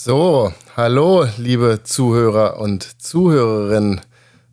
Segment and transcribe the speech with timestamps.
[0.00, 4.00] So, hallo, liebe Zuhörer und Zuhörerinnen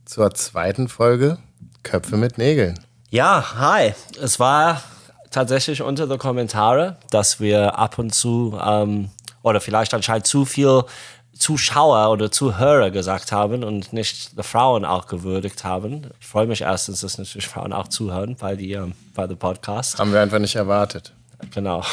[0.04, 1.38] zur zweiten Folge
[1.84, 2.80] Köpfe mit Nägeln.
[3.12, 3.94] Ja, hi.
[4.20, 4.82] Es war
[5.30, 9.12] tatsächlich unter den Kommentaren, dass wir ab und zu ähm,
[9.44, 10.82] oder vielleicht anscheinend zu viel
[11.38, 16.10] Zuschauer oder Zuhörer gesagt haben und nicht die Frauen auch gewürdigt haben.
[16.20, 20.00] Ich freue mich erstens, dass natürlich Frauen auch zuhören bei, die, ähm, bei dem Podcast.
[20.00, 21.14] Haben wir einfach nicht erwartet.
[21.54, 21.84] Genau.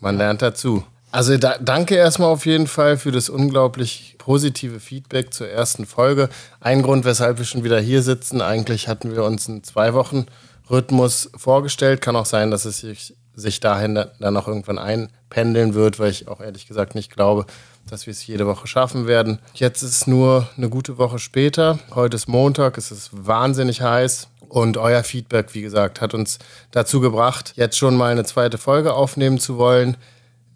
[0.00, 0.84] Man lernt dazu.
[1.14, 6.28] Also da, danke erstmal auf jeden Fall für das unglaublich positive Feedback zur ersten Folge.
[6.58, 10.26] Ein Grund, weshalb wir schon wieder hier sitzen, eigentlich hatten wir uns einen zwei Wochen
[10.68, 12.00] Rhythmus vorgestellt.
[12.00, 16.26] Kann auch sein, dass es sich, sich dahin dann auch irgendwann einpendeln wird, weil ich
[16.26, 17.46] auch ehrlich gesagt nicht glaube,
[17.88, 19.38] dass wir es jede Woche schaffen werden.
[19.54, 21.78] Jetzt ist es nur eine gute Woche später.
[21.94, 24.26] Heute ist Montag, es ist wahnsinnig heiß.
[24.48, 26.40] Und euer Feedback, wie gesagt, hat uns
[26.72, 29.96] dazu gebracht, jetzt schon mal eine zweite Folge aufnehmen zu wollen.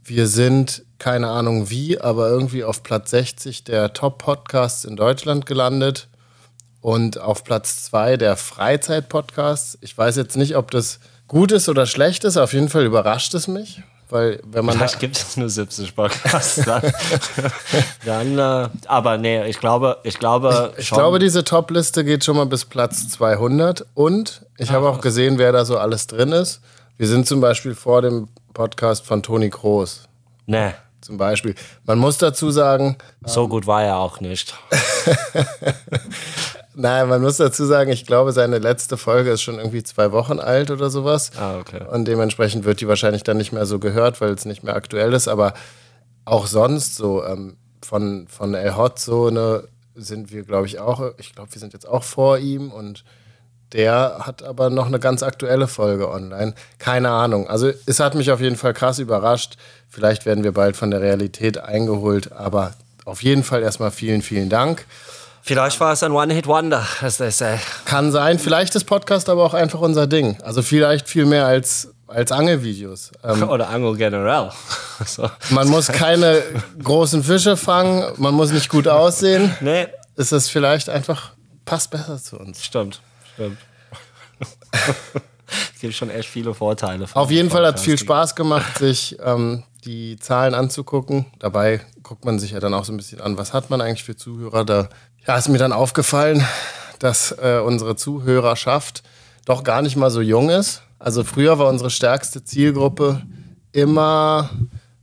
[0.08, 6.08] Wir sind, keine Ahnung wie, aber irgendwie auf Platz 60 der Top-Podcasts in Deutschland gelandet
[6.80, 9.76] und auf Platz 2 der Freizeit-Podcasts.
[9.82, 12.36] Ich weiß jetzt nicht, ob das gut ist oder schlecht ist.
[12.36, 13.82] Auf jeden Fall überrascht es mich.
[14.10, 16.62] Weil wenn man Vielleicht gibt es nur 70 Podcasts.
[16.64, 16.82] Dann,
[18.06, 22.36] dann äh, aber nee, ich glaube, ich glaube Ich, ich glaube, diese Top-Liste geht schon
[22.36, 23.84] mal bis Platz 200.
[23.92, 26.62] Und ich ah, habe auch gesehen, wer da so alles drin ist.
[26.96, 30.07] Wir sind zum Beispiel vor dem Podcast von Toni Kroos.
[30.48, 30.70] Nee.
[31.00, 31.54] Zum Beispiel.
[31.84, 32.96] Man muss dazu sagen.
[33.24, 34.54] So ähm, gut war er auch nicht.
[36.74, 40.40] Nein, man muss dazu sagen, ich glaube, seine letzte Folge ist schon irgendwie zwei Wochen
[40.40, 41.30] alt oder sowas.
[41.38, 41.84] Ah, okay.
[41.90, 45.12] Und dementsprechend wird die wahrscheinlich dann nicht mehr so gehört, weil es nicht mehr aktuell
[45.12, 45.28] ist.
[45.28, 45.52] Aber
[46.24, 51.12] auch sonst so ähm, von, von El Hot so ne, sind wir, glaube ich, auch,
[51.18, 53.04] ich glaube, wir sind jetzt auch vor ihm und
[53.72, 56.54] der hat aber noch eine ganz aktuelle Folge online.
[56.78, 57.48] Keine Ahnung.
[57.48, 59.56] Also es hat mich auf jeden Fall krass überrascht.
[59.88, 62.72] Vielleicht werden wir bald von der Realität eingeholt, aber
[63.04, 64.86] auf jeden Fall erstmal vielen, vielen Dank.
[65.42, 67.58] Vielleicht war es ein One-Hit-Wonder, as they say.
[67.86, 68.38] Kann sein.
[68.38, 70.36] Vielleicht ist Podcast aber auch einfach unser Ding.
[70.42, 73.12] Also vielleicht viel mehr als, als Angelvideos.
[73.24, 74.50] Ähm, Oder Angel generell.
[75.06, 75.30] so.
[75.48, 76.42] Man muss keine
[76.82, 79.54] großen Fische fangen, man muss nicht gut aussehen.
[79.60, 79.86] Nee.
[80.16, 81.30] Ist es vielleicht einfach,
[81.64, 82.62] passt besser zu uns.
[82.62, 83.00] Stimmt.
[83.38, 83.58] Stimmt.
[85.74, 87.06] es gibt schon echt viele Vorteile.
[87.14, 91.26] Auf jeden Fall hat es viel Spaß gemacht, sich ähm, die Zahlen anzugucken.
[91.38, 94.02] Dabei guckt man sich ja dann auch so ein bisschen an, was hat man eigentlich
[94.02, 94.64] für Zuhörer.
[94.64, 94.88] Da
[95.24, 96.44] ja, ist mir dann aufgefallen,
[96.98, 99.04] dass äh, unsere Zuhörerschaft
[99.44, 100.82] doch gar nicht mal so jung ist.
[100.98, 103.22] Also früher war unsere stärkste Zielgruppe
[103.70, 104.50] immer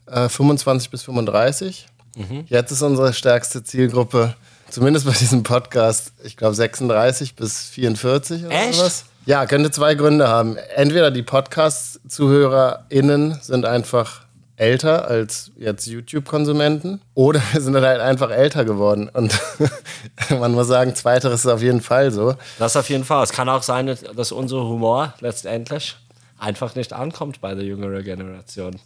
[0.08, 1.88] äh, 25 bis 35.
[2.18, 2.44] Mhm.
[2.48, 4.36] Jetzt ist unsere stärkste Zielgruppe
[4.70, 8.76] Zumindest bei diesem Podcast, ich glaube 36 bis 44 oder Echt?
[8.76, 9.06] sowas.
[9.26, 10.58] Ja, könnte zwei Gründe haben.
[10.76, 14.26] Entweder die Podcast-ZuhörerInnen sind einfach
[14.58, 19.10] älter als jetzt YouTube-Konsumenten oder wir sind halt einfach älter geworden.
[19.10, 19.40] Und
[20.30, 22.36] man muss sagen, zweiteres ist auf jeden Fall so.
[22.60, 23.24] Das auf jeden Fall.
[23.24, 25.96] Es kann auch sein, dass unser Humor letztendlich
[26.38, 28.80] einfach nicht ankommt bei der jüngeren Generation.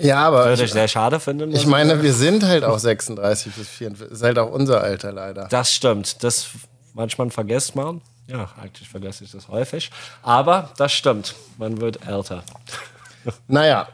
[0.00, 0.46] Ja, aber.
[0.46, 1.54] Würde ich sehr schade finden.
[1.54, 4.12] Ich meine, wir sind halt auch 36 bis 44.
[4.12, 5.46] Ist halt auch unser Alter leider.
[5.50, 6.22] Das stimmt.
[6.24, 6.48] Das
[6.94, 8.00] manchmal vergisst man.
[8.26, 9.90] Ja, eigentlich vergesse ich das häufig.
[10.22, 11.34] Aber das stimmt.
[11.58, 12.42] Man wird älter.
[13.46, 13.86] Naja,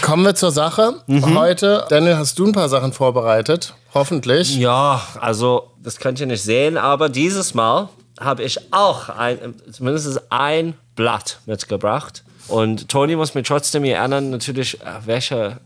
[0.00, 0.94] kommen wir zur Sache.
[1.08, 1.36] Mhm.
[1.36, 3.74] Heute, Daniel, hast du ein paar Sachen vorbereitet?
[3.94, 4.56] Hoffentlich.
[4.56, 7.88] Ja, also, das könnt ihr nicht sehen, aber dieses Mal
[8.20, 12.22] habe ich auch ein, zumindest ein Blatt mitgebracht.
[12.48, 15.60] Und Tony muss mir trotzdem erinnern, natürlich, äh, welcher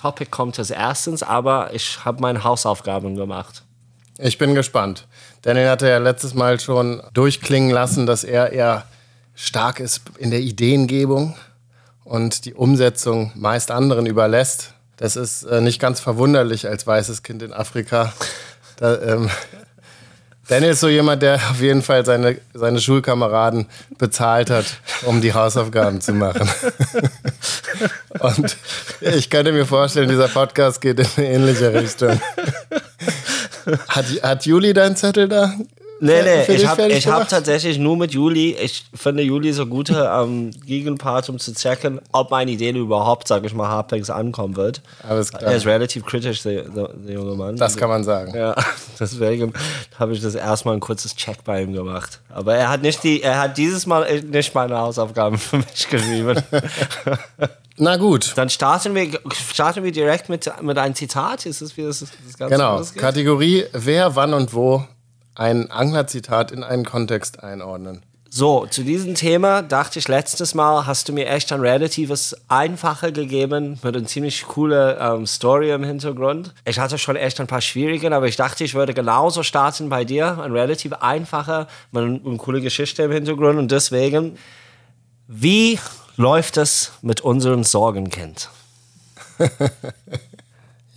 [0.00, 3.64] Topic kommt als erstens, aber ich habe meine Hausaufgaben gemacht.
[4.18, 5.06] Ich bin gespannt.
[5.42, 8.84] Daniel hatte ja letztes Mal schon durchklingen lassen, dass er eher
[9.34, 11.36] stark ist in der Ideengebung
[12.04, 14.74] und die Umsetzung meist anderen überlässt.
[14.96, 18.12] Das ist äh, nicht ganz verwunderlich als weißes Kind in Afrika.
[18.76, 19.30] Da, ähm,
[20.50, 23.66] Daniel ist so jemand, der auf jeden Fall seine, seine Schulkameraden
[23.98, 24.66] bezahlt hat,
[25.02, 26.50] um die Hausaufgaben zu machen.
[28.18, 28.56] Und
[29.00, 32.20] ich könnte mir vorstellen, dieser Podcast geht in eine ähnliche Richtung.
[33.88, 35.54] Hat, hat Juli deinen Zettel da?
[36.02, 40.50] Nee, nee, ich habe hab tatsächlich nur mit Juli, ich finde Juli so gute ähm,
[40.64, 44.80] Gegenpart, um zu checken, ob meine Idee überhaupt, sage ich mal, halbwegs ankommen wird.
[45.06, 45.42] Alles klar.
[45.42, 47.56] Er ist relativ kritisch, der, der junge Mann.
[47.56, 48.34] Das kann man sagen.
[48.34, 48.54] Ja,
[49.00, 49.52] deswegen
[49.98, 52.20] habe ich das erstmal ein kurzes Check bei ihm gemacht.
[52.30, 56.42] Aber er hat, nicht die, er hat dieses Mal nicht meine Hausaufgaben für mich geschrieben.
[57.76, 58.32] Na gut.
[58.36, 61.46] Dann starten wir, starten wir direkt mit, mit einem Zitat.
[61.46, 62.82] Ist das, wie das, das Ganze Genau.
[62.96, 64.84] Kategorie Wer, wann und wo
[65.34, 68.02] ein Anglerzitat in einen Kontext einordnen.
[68.32, 73.10] So, zu diesem Thema dachte ich letztes Mal, hast du mir echt ein relatives Einfache
[73.10, 76.54] gegeben mit einer ziemlich coole ähm, Story im Hintergrund.
[76.64, 80.04] Ich hatte schon echt ein paar schwierige, aber ich dachte, ich würde genauso starten bei
[80.04, 80.40] dir.
[80.40, 84.38] Ein relativ einfacher, mit einer coole Geschichte im Hintergrund und deswegen,
[85.26, 85.80] wie
[86.16, 88.48] läuft es mit unserem Sorgenkind?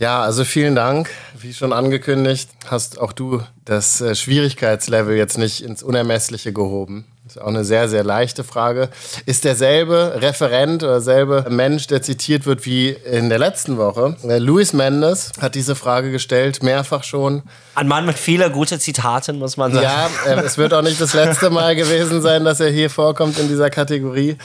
[0.04, 1.10] Ja, also vielen Dank.
[1.44, 7.04] Wie schon angekündigt, hast auch du das äh, Schwierigkeitslevel jetzt nicht ins Unermessliche gehoben.
[7.26, 8.88] Das ist auch eine sehr, sehr leichte Frage.
[9.26, 14.16] Ist derselbe Referent oder derselbe Mensch, der zitiert wird wie in der letzten Woche?
[14.24, 17.44] Äh, Luis Mendes hat diese Frage gestellt, mehrfach schon.
[17.76, 19.84] Ein Mann mit vielen guten Zitaten, muss man sagen.
[19.84, 23.38] Ja, äh, es wird auch nicht das letzte Mal gewesen sein, dass er hier vorkommt
[23.38, 24.38] in dieser Kategorie.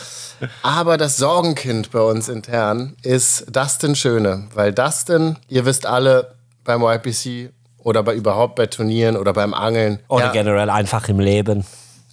[0.63, 4.49] Aber das Sorgenkind bei uns intern ist Dustin Schöne.
[4.53, 6.38] Weil Dustin, ihr wisst alle,
[6.69, 10.01] beim YPC oder bei, überhaupt bei Turnieren oder beim Angeln.
[10.09, 11.65] Oder ja, generell einfach im Leben.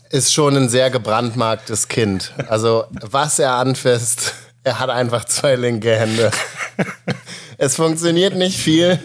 [0.10, 2.34] ist schon ein sehr gebrandmarktes Kind.
[2.48, 6.31] Also was er anfasst, er hat einfach zwei linke Hände.
[7.57, 8.98] es funktioniert nicht viel.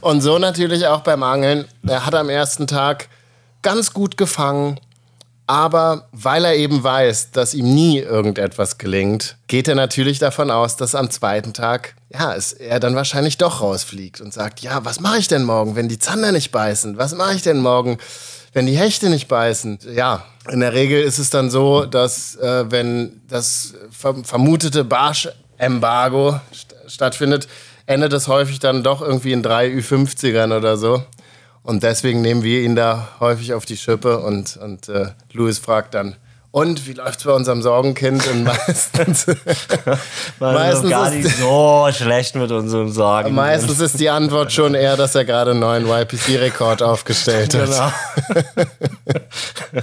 [0.00, 1.66] Und so natürlich auch beim Angeln.
[1.86, 3.08] Er hat am ersten Tag
[3.60, 4.80] ganz gut gefangen.
[5.46, 10.76] Aber weil er eben weiß, dass ihm nie irgendetwas gelingt, geht er natürlich davon aus,
[10.76, 14.98] dass am zweiten Tag, ja, es, er dann wahrscheinlich doch rausfliegt und sagt, ja, was
[14.98, 16.98] mache ich denn morgen, wenn die Zander nicht beißen?
[16.98, 17.98] Was mache ich denn morgen,
[18.54, 19.78] wenn die Hechte nicht beißen?
[19.94, 26.40] Ja, in der Regel ist es dann so, dass äh, wenn das ver vermutete Barsch-Embargo
[26.52, 27.48] st stattfindet,
[27.86, 31.02] endet es häufig dann doch irgendwie in drei Ü50ern oder so.
[31.66, 35.94] Und deswegen nehmen wir ihn da häufig auf die Schippe und, und äh, Louis fragt
[35.94, 36.14] dann,
[36.52, 38.24] und wie läuft's bei unserem Sorgenkind?
[38.28, 39.26] Und meistens,
[40.38, 43.34] meistens gar nicht ist, so schlecht mit unserem Sorgen.
[43.34, 47.92] meistens ist die Antwort schon eher, dass er gerade einen neuen YPC-Rekord aufgestellt hat.
[48.32, 49.82] Genau.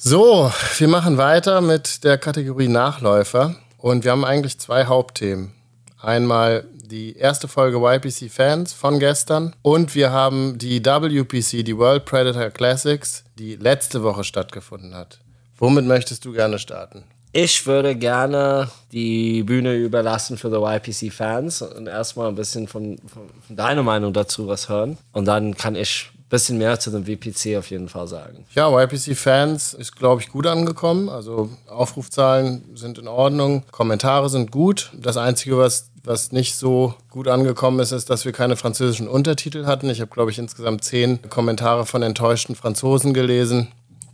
[0.00, 3.56] So, wir machen weiter mit der Kategorie Nachläufer.
[3.78, 5.52] Und wir haben eigentlich zwei Hauptthemen.
[6.00, 12.04] Einmal die erste Folge YPC Fans von gestern und wir haben die WPC, die World
[12.04, 15.18] Predator Classics, die letzte Woche stattgefunden hat.
[15.58, 17.04] Womit möchtest du gerne starten?
[17.32, 23.28] Ich würde gerne die Bühne überlassen für die YPC-Fans und erstmal ein bisschen von, von,
[23.46, 24.96] von deiner Meinung dazu was hören.
[25.12, 28.46] Und dann kann ich ein bisschen mehr zu dem WPC auf jeden Fall sagen.
[28.54, 31.10] Ja, YPC Fans ist, glaube ich, gut angekommen.
[31.10, 34.90] Also Aufrufzahlen sind in Ordnung, Kommentare sind gut.
[34.94, 39.66] Das Einzige, was, was nicht so gut angekommen ist, ist, dass wir keine französischen Untertitel
[39.66, 39.90] hatten.
[39.90, 43.68] Ich habe, glaube ich, insgesamt zehn Kommentare von enttäuschten Franzosen gelesen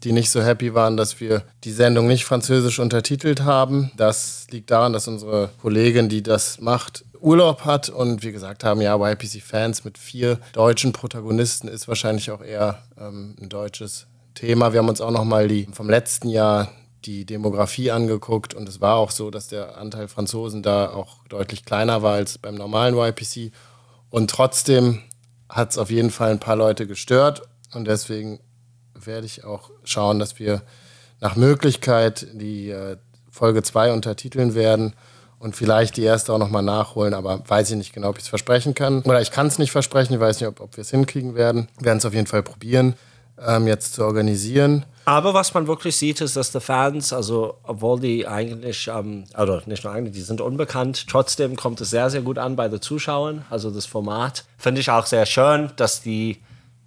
[0.04, 3.90] die nicht so happy waren, dass wir die Sendung nicht französisch untertitelt haben.
[3.96, 8.82] Das liegt daran, dass unsere Kollegin, die das macht, Urlaub hat und wir gesagt haben,
[8.82, 14.72] ja, YPC-Fans mit vier deutschen Protagonisten ist wahrscheinlich auch eher ähm, ein deutsches Thema.
[14.74, 16.70] Wir haben uns auch noch mal die vom letzten Jahr
[17.06, 21.64] die Demografie angeguckt und es war auch so, dass der Anteil Franzosen da auch deutlich
[21.64, 23.52] kleiner war als beim normalen YPC
[24.10, 25.00] und trotzdem
[25.48, 27.42] hat es auf jeden Fall ein paar Leute gestört
[27.72, 28.40] und deswegen
[28.94, 30.62] werde ich auch schauen, dass wir
[31.20, 32.96] nach Möglichkeit die äh,
[33.30, 34.94] Folge 2 untertiteln werden
[35.38, 38.28] und vielleicht die erste auch nochmal nachholen, aber weiß ich nicht genau, ob ich es
[38.28, 39.02] versprechen kann.
[39.02, 41.68] Oder ich kann es nicht versprechen, ich weiß nicht, ob, ob wir es hinkriegen werden.
[41.78, 42.94] Wir werden es auf jeden Fall probieren,
[43.44, 44.86] ähm, jetzt zu organisieren.
[45.04, 49.62] Aber was man wirklich sieht, ist, dass die Fans, also obwohl die eigentlich, ähm, oder
[49.66, 52.80] nicht nur eigentlich, die sind unbekannt, trotzdem kommt es sehr, sehr gut an bei den
[52.80, 53.44] Zuschauern.
[53.50, 56.40] Also das Format finde ich auch sehr schön, dass die,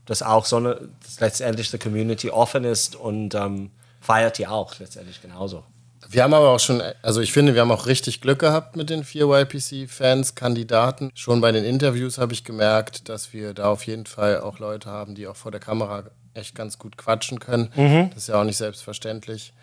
[0.06, 3.70] dass auch so eine, dass letztendlich die Community offen ist und ähm,
[4.02, 5.64] feiert die auch letztendlich genauso.
[6.10, 8.90] Wir haben aber auch schon, also ich finde, wir haben auch richtig Glück gehabt mit
[8.90, 11.12] den vier YPC-Fans, Kandidaten.
[11.14, 14.90] Schon bei den Interviews habe ich gemerkt, dass wir da auf jeden Fall auch Leute
[14.90, 16.06] haben, die auch vor der Kamera
[16.38, 17.70] echt ganz gut quatschen können.
[18.14, 19.54] Das ist ja auch nicht selbstverständlich.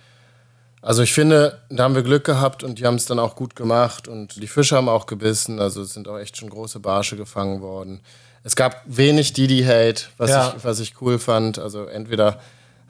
[0.82, 3.56] Also ich finde, da haben wir Glück gehabt und die haben es dann auch gut
[3.56, 5.58] gemacht und die Fische haben auch gebissen.
[5.58, 8.00] Also es sind auch echt schon große Barsche gefangen worden.
[8.42, 10.54] Es gab wenig Didi-Hate, was, Ja.
[10.54, 11.58] ich, was ich cool fand.
[11.58, 12.38] Also entweder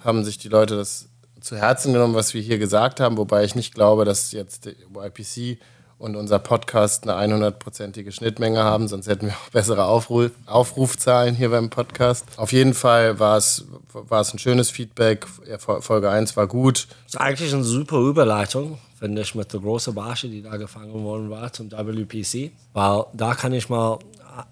[0.03, 1.07] haben sich die Leute das
[1.41, 4.75] zu Herzen genommen, was wir hier gesagt haben, wobei ich nicht glaube, dass jetzt die
[4.97, 5.61] YPC
[5.98, 11.50] und unser Podcast eine 100-prozentige Schnittmenge haben, sonst hätten wir auch bessere Aufruf, Aufrufzahlen hier
[11.50, 12.26] beim Podcast.
[12.36, 15.26] Auf jeden Fall war es, war es ein schönes Feedback.
[15.58, 16.88] Folge 1 war gut.
[17.04, 20.92] Das ist eigentlich eine super Überleitung, finde ich, mit der großen Barsche, die da gefangen
[21.04, 22.50] worden war zum WPC.
[22.72, 23.98] Weil da kann ich mal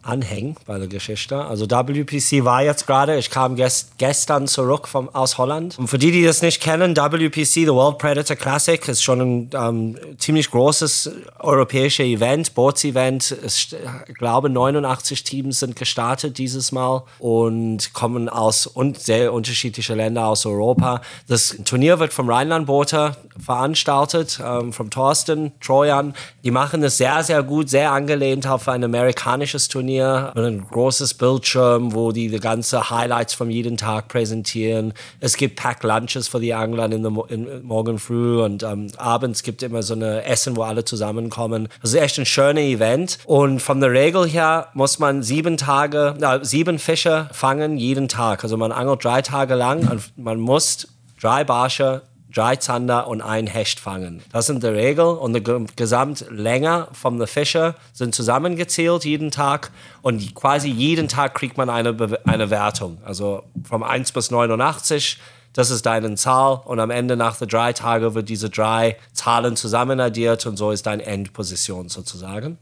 [0.02, 1.44] anhängen bei der Geschichte.
[1.44, 5.78] Also WPC war jetzt gerade, ich kam gest, gestern zurück vom, aus Holland.
[5.78, 9.50] Und für die, die das nicht kennen, WPC, the World Predator Classic, ist schon ein
[9.54, 13.36] ähm, ziemlich großes europäisches Event, Boots-Event.
[13.44, 13.74] Ich
[14.14, 20.46] glaube, 89 Teams sind gestartet dieses Mal und kommen aus un sehr unterschiedlichen Ländern aus
[20.46, 21.00] Europa.
[21.28, 26.14] Das Turnier wird vom Rheinland-Booter veranstaltet, ähm, vom Thorsten, Trojan.
[26.44, 30.32] Die machen es sehr, sehr gut, sehr angelehnt auf ein amerikanisches Turnier.
[30.36, 34.92] Ein großes Bildschirm, wo die die ganze Highlights von jedem Tag präsentieren.
[35.20, 39.42] Es gibt Pack Lunches für die Angler in der in, morgen früh und ähm, abends
[39.42, 41.68] gibt es immer so eine Essen, wo alle zusammenkommen.
[41.80, 43.18] Das ist echt ein schöner Event.
[43.24, 48.44] Und von der Regel her muss man sieben Tage, äh, sieben Fische fangen jeden Tag.
[48.44, 50.88] Also man angelt drei Tage lang und man muss
[51.20, 52.02] drei Barsche
[52.34, 54.22] drei Zander und ein Hecht fangen.
[54.32, 59.70] Das sind die Regeln und die Gesamtlänge von den Fischen sind zusammengezählt jeden Tag
[60.02, 62.98] und quasi jeden Tag kriegt man eine, eine Wertung.
[63.04, 65.18] Also von 1 bis 89,
[65.52, 69.56] das ist deine Zahl und am Ende nach den drei Tagen wird diese drei Zahlen
[69.56, 72.58] zusammenaddiert und so ist deine Endposition sozusagen.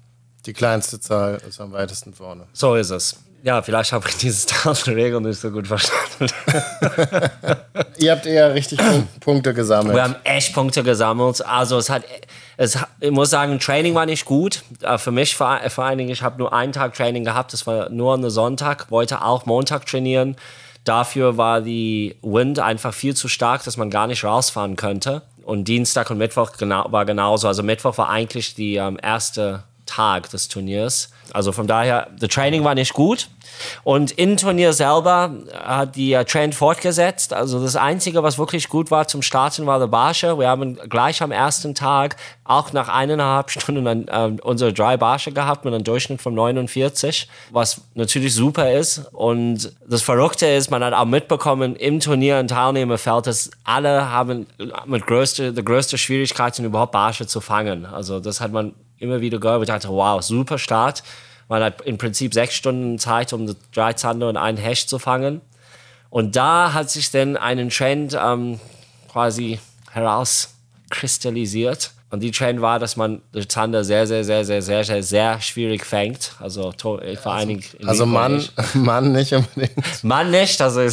[0.47, 2.47] Die kleinste Zahl ist am weitesten vorne.
[2.53, 3.17] So ist es.
[3.43, 4.47] Ja, vielleicht habe ich diese
[4.87, 6.27] Regel nicht so gut verstanden.
[7.97, 8.79] Ihr habt eher richtig
[9.21, 9.97] Punkte gesammelt.
[9.97, 11.45] Wir haben echt Punkte gesammelt.
[11.45, 12.03] Also es hat,
[12.59, 14.63] es, ich muss sagen, Training war nicht gut.
[14.83, 17.53] Äh, für mich vor, vor allen Dingen, ich habe nur einen Tag Training gehabt.
[17.53, 18.91] Das war nur an Sonntag.
[18.91, 20.37] Wollte auch Montag trainieren.
[20.85, 25.23] Dafür war die Wind einfach viel zu stark, dass man gar nicht rausfahren könnte.
[25.45, 27.49] Und Dienstag und Mittwoch genau, war genauso.
[27.49, 31.11] Also Mittwoch war eigentlich die ähm, erste Tag des Turniers.
[31.35, 33.29] Also von daher, das Training war nicht gut.
[33.85, 37.33] Und im Turnier selber hat die Trend fortgesetzt.
[37.33, 40.39] Also das Einzige, was wirklich gut war zum Starten, war der Barsche.
[40.39, 45.65] Wir haben gleich am ersten Tag, auch nach eineinhalb Stunden, äh, unsere drei Barsche gehabt
[45.65, 49.03] mit einem Durchschnitt von 49, was natürlich super ist.
[49.13, 54.47] Und das Verrückte ist, man hat auch mitbekommen im Turnier im Teilnehmerfeld, dass alle haben
[54.87, 57.87] mit größte, der größte Schwierigkeiten überhaupt Barsche zu fangen.
[57.87, 59.63] Also das hat man immer wieder gehört.
[59.63, 61.03] Ich dachte, wow, super Start.
[61.49, 65.41] Man hat im Prinzip sechs Stunden Zeit, um drei Zander und einen Hecht zu fangen.
[66.09, 68.61] Und da hat sich dann einen Trend ähm,
[69.11, 69.59] quasi
[69.91, 71.91] herauskristallisiert.
[72.11, 75.87] Und die Trend war, dass man Zander sehr, sehr, sehr, sehr, sehr, sehr, sehr schwierig
[75.87, 76.33] fängt.
[76.41, 77.01] Also vor
[77.33, 77.65] allen Dingen.
[77.87, 80.03] Also Mann, Mann nicht unbedingt.
[80.03, 80.61] Mann nicht.
[80.61, 80.89] Also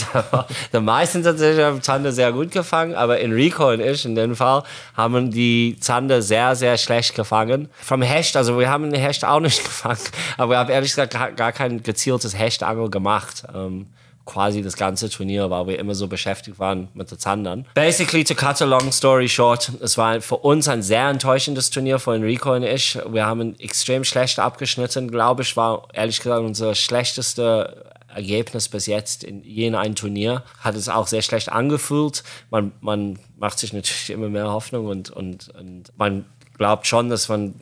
[0.73, 4.61] die meisten tatsächlich haben Zander sehr gut gefangen, aber Enrico und ich in dem Fall
[4.95, 7.69] haben die Zander sehr, sehr schlecht gefangen.
[7.79, 9.97] Vom Hecht, also wir haben den Hecht auch nicht gefangen,
[10.37, 13.43] aber wir haben ehrlich gesagt gar, gar kein gezieltes Hechtangel gemacht.
[13.55, 13.87] Ähm,
[14.27, 17.65] quasi das ganze Turnier, weil wir immer so beschäftigt waren mit den Zandern.
[17.73, 21.97] Basically, to cut a long story short, es war für uns ein sehr enttäuschendes Turnier
[21.97, 22.99] von Enrico und ich.
[23.09, 29.23] Wir haben extrem schlecht abgeschnitten, glaube ich, war ehrlich gesagt unser schlechteste Ergebnis bis jetzt
[29.23, 30.43] in jenem Turnier.
[30.59, 32.23] Hat es auch sehr schlecht angefühlt.
[32.49, 36.25] Man, man macht sich natürlich immer mehr Hoffnung und, und, und man
[36.57, 37.55] glaubt schon, dass man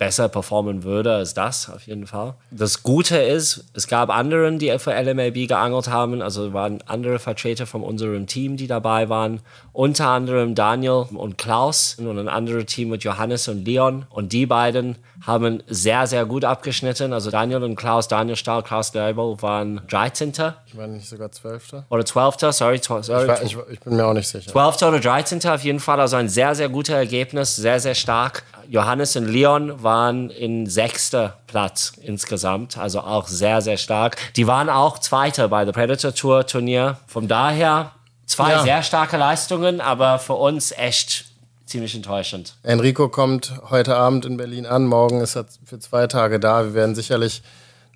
[0.00, 2.34] besser performen würde als das, auf jeden Fall.
[2.50, 7.66] Das Gute ist, es gab anderen, die für LMAB geangelt haben, also waren andere Vertreter
[7.66, 9.40] von unserem Team, die dabei waren,
[9.74, 14.06] unter anderem Daniel und Klaus und ein anderes Team mit Johannes und Leon.
[14.08, 14.96] Und die beiden
[15.26, 17.12] haben sehr, sehr gut abgeschnitten.
[17.12, 20.32] Also Daniel und Klaus, Daniel Stahl, Klaus Leibel waren 13.
[20.66, 21.84] Ich meine nicht sogar 12.
[21.88, 22.36] Oder 12.
[22.52, 23.32] Sorry, sorry.
[23.44, 24.50] Ich, ich, ich, bin mir auch nicht sicher.
[24.50, 24.82] 12.
[24.82, 25.46] oder 13.
[25.48, 26.00] auf jeden Fall.
[26.00, 28.44] Also ein sehr, sehr gutes Ergebnis, sehr, sehr stark.
[28.68, 34.16] Johannes und Leon waren in sechster Platz insgesamt, also auch sehr, sehr stark.
[34.36, 36.98] Die waren auch Zweiter bei der Predator Tour Turnier.
[37.08, 37.92] Von daher
[38.26, 38.62] zwei ja.
[38.62, 41.29] sehr starke Leistungen, aber für uns echt
[41.70, 42.56] ziemlich enttäuschend.
[42.62, 46.64] Enrico kommt heute Abend in Berlin an, morgen ist er für zwei Tage da.
[46.64, 47.42] Wir werden sicherlich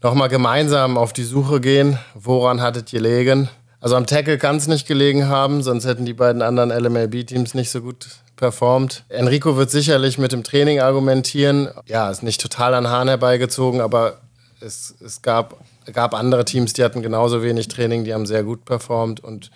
[0.02, 1.98] nochmal gemeinsam auf die Suche gehen.
[2.14, 3.48] Woran hattet ihr gelegen?
[3.80, 7.70] Also am Tackle kann es nicht gelegen haben, sonst hätten die beiden anderen LMLB-Teams nicht
[7.70, 9.04] so gut performt.
[9.10, 11.68] Enrico wird sicherlich mit dem Training argumentieren.
[11.86, 14.20] Ja, ist nicht total an Hahn herbeigezogen, aber
[14.60, 15.58] es, es gab,
[15.92, 19.50] gab andere Teams, die hatten genauso wenig Training, die haben sehr gut performt und,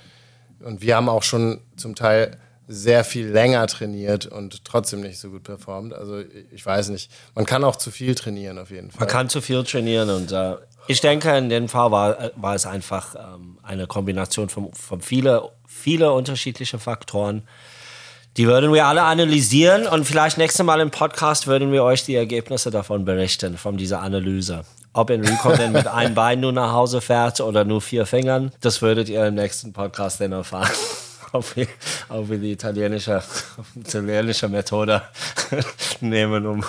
[0.62, 2.36] und wir haben auch schon zum Teil
[2.68, 5.94] sehr viel länger trainiert und trotzdem nicht so gut performt.
[5.94, 6.22] Also
[6.52, 7.10] ich weiß nicht.
[7.34, 9.00] Man kann auch zu viel trainieren auf jeden Fall.
[9.00, 10.56] Man kann zu viel trainieren und äh,
[10.86, 15.40] ich denke, in dem Fall war, war es einfach ähm, eine Kombination von, von vielen
[15.66, 17.42] viele unterschiedlichen Faktoren.
[18.36, 22.14] Die würden wir alle analysieren und vielleicht nächstes Mal im Podcast würden wir euch die
[22.14, 24.64] Ergebnisse davon berichten, von dieser Analyse.
[24.92, 28.80] Ob Enrico denn mit einem Bein nur nach Hause fährt oder nur vier Fingern, das
[28.80, 30.70] würdet ihr im nächsten Podcast dann erfahren.
[31.32, 31.54] Auf
[32.08, 33.22] auf die italienische,
[33.74, 35.02] italienische Methode
[36.00, 36.64] nehmen, um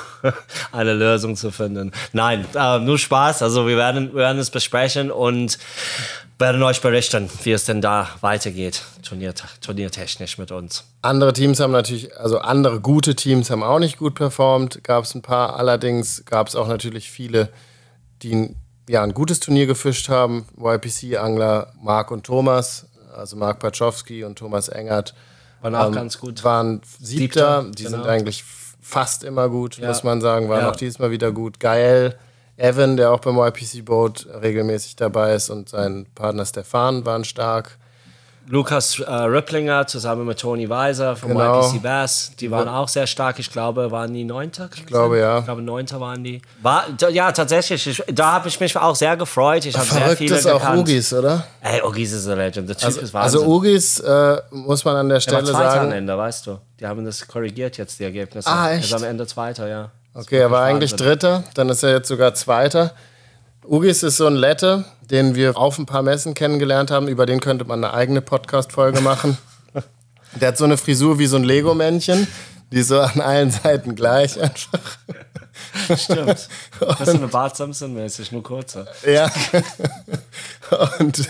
[0.71, 1.91] eine Lösung zu finden.
[2.13, 3.41] Nein, äh, nur Spaß.
[3.41, 5.57] Also wir werden, wir werden es besprechen und
[6.39, 10.85] werden euch berichten, wie es denn da weitergeht, Turnier, turniertechnisch mit uns.
[11.01, 15.13] Andere Teams haben natürlich, also andere gute Teams haben auch nicht gut performt, gab es
[15.15, 15.57] ein paar.
[15.57, 17.49] Allerdings gab es auch natürlich viele,
[18.23, 18.55] die
[18.89, 20.45] ja, ein gutes Turnier gefischt haben.
[20.57, 25.13] YPC-Angler Marc und Thomas, also Marc Pachowski und Thomas Engert.
[25.61, 26.43] Waren auch ähm, ganz gut.
[26.43, 27.97] Waren Siebter, die genau.
[27.97, 28.43] sind eigentlich
[28.81, 29.87] fast immer gut, ja.
[29.87, 30.49] muss man sagen.
[30.49, 30.71] Waren ja.
[30.71, 31.59] auch dieses Mal wieder gut.
[31.59, 32.17] Geil
[32.59, 37.77] Evan, der auch beim YPC Boat regelmäßig dabei ist, und sein Partner Stefan waren stark.
[38.51, 41.69] Lukas äh, Ripplinger zusammen mit Tony Weiser vom genau.
[41.69, 43.37] YPC Bass, die waren auch sehr stark.
[43.37, 44.71] Ich glaube, waren die Neunter?
[44.75, 45.23] Ich glaube, sein?
[45.23, 45.39] ja.
[45.39, 46.41] Ich glaube, Neunter waren die.
[46.63, 47.85] War, ja, tatsächlich.
[47.85, 49.65] Ich, da habe ich mich auch sehr gefreut.
[49.65, 51.45] Ich habe sehr viele ist auch Ugis, oder?
[51.61, 52.67] Ey, Ugis ist a legend.
[52.67, 53.39] Der typ also, ist Wahnsinn.
[53.41, 55.85] Also Ugis, äh, muss man an der Stelle der war sagen...
[55.85, 56.57] am Ende, weißt du.
[56.79, 58.49] Die haben das korrigiert jetzt, die Ergebnisse.
[58.49, 58.89] Ah, echt?
[58.91, 59.91] Er ist am Ende Zweiter, ja.
[60.15, 62.93] Okay, er war eigentlich Dritter, dann ist er jetzt sogar Zweiter.
[63.67, 67.07] Ugis ist so ein Lette, den wir auf ein paar Messen kennengelernt haben.
[67.07, 69.37] Über den könnte man eine eigene Podcast-Folge machen.
[70.39, 72.27] Der hat so eine Frisur wie so ein Lego-Männchen,
[72.71, 74.97] die so an allen Seiten gleich einfach.
[75.97, 76.47] Stimmt.
[76.79, 78.87] Das ist eine Bart Simpson-mäßig, nur kurzer.
[79.05, 79.29] Ja.
[80.99, 81.27] Und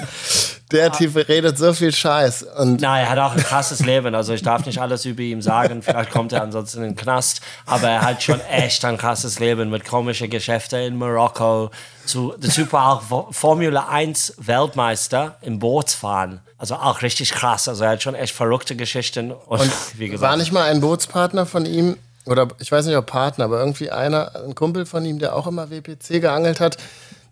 [0.71, 2.43] der Typ redet so viel Scheiß.
[2.43, 4.13] Und Na, er hat auch ein krasses Leben.
[4.13, 5.81] Also ich darf nicht alles über ihn sagen.
[5.81, 7.41] Vielleicht kommt er ansonsten in den Knast.
[7.65, 11.71] Aber er hat schon echt ein krasses Leben mit komischen Geschäften in Marokko.
[12.05, 16.41] Zu, der Typ war auch Formula 1 Weltmeister im Bootsfahren.
[16.57, 17.67] Also auch richtig krass.
[17.67, 19.31] Also er hat schon echt verrückte Geschichten.
[19.31, 21.95] Und, und wie gesagt, war nicht mal ein Bootspartner von ihm
[22.25, 25.47] oder ich weiß nicht, ob Partner, aber irgendwie einer, ein Kumpel von ihm, der auch
[25.47, 26.77] immer WPC geangelt hat,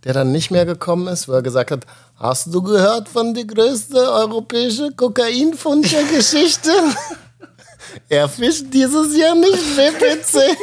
[0.03, 1.85] der dann nicht mehr gekommen ist, wo er gesagt hat,
[2.15, 6.71] hast du gehört von der größten europäischen Kokainfund der Geschichte?
[8.09, 10.57] er fischt dieses Jahr nicht WPC.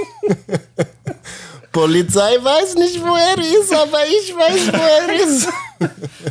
[1.72, 5.48] Polizei weiß nicht, wo er ist, aber ich weiß, wo er ist.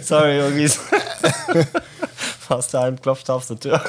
[0.08, 0.80] Sorry, Jungs.
[2.54, 3.82] Fast daheim klopft auf die Tür.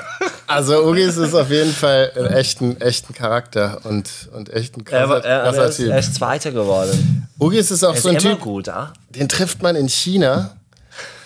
[0.47, 5.23] Also Ugis ist auf jeden Fall ein echten, echten Charakter und, und echt ein krasser,
[5.25, 7.29] er, er, er ist echt Zweiter geworden.
[7.39, 8.95] Ugis ist auch er so ein Typ, gut, ah?
[9.11, 10.57] den trifft man in China.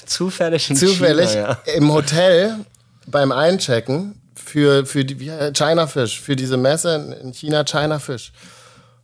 [0.04, 1.72] Zufällig in Zufällig China, ja.
[1.74, 2.56] im Hotel
[3.06, 8.32] beim Einchecken für, für die, China Fish, für diese Messe in China China Fish.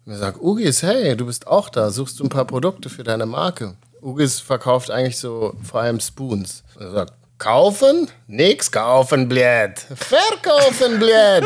[0.07, 3.05] Und er sagt, Ugis, hey, du bist auch da, suchst du ein paar Produkte für
[3.05, 3.75] deine Marke?
[4.03, 6.63] Ugis verkauft eigentlich so vor allem Spoons.
[6.79, 8.09] Er sagt, Kaufen?
[8.27, 9.73] Nix kaufen, blöd.
[9.95, 11.45] Verkaufen, blöd.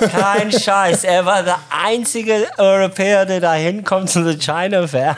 [0.12, 1.04] Kein Scheiß.
[1.04, 5.16] Er war der einzige Europäer, der da hinkommt zu der China Fair,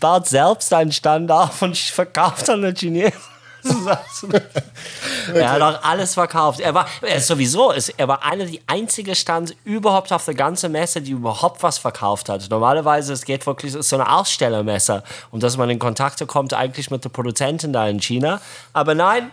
[0.00, 3.29] baut selbst einen Stand auf und verkauft an den Chinesen.
[5.34, 6.60] er hat auch alles verkauft.
[6.60, 11.00] Er war er sowieso, er war einer der einzigen Stand überhaupt auf der ganzen Messe,
[11.00, 12.48] die überhaupt was verkauft hat.
[12.50, 16.90] Normalerweise es geht wirklich ist so eine Ausstellermesse und dass man in Kontakte kommt eigentlich
[16.90, 18.40] mit den Produzenten da in China.
[18.72, 19.30] Aber nein,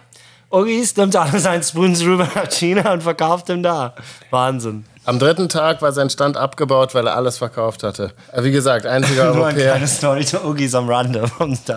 [0.51, 3.93] Ugis nimmt alle seinen Spoons rüber nach China und verkauft ihn da.
[4.29, 4.85] Wahnsinn.
[5.07, 8.11] Am dritten Tag war sein Stand abgebaut, weil er alles verkauft hatte.
[8.37, 9.75] Wie gesagt, einziger Nur Europäer.
[9.75, 11.23] eine Story zu Ugis am Rande.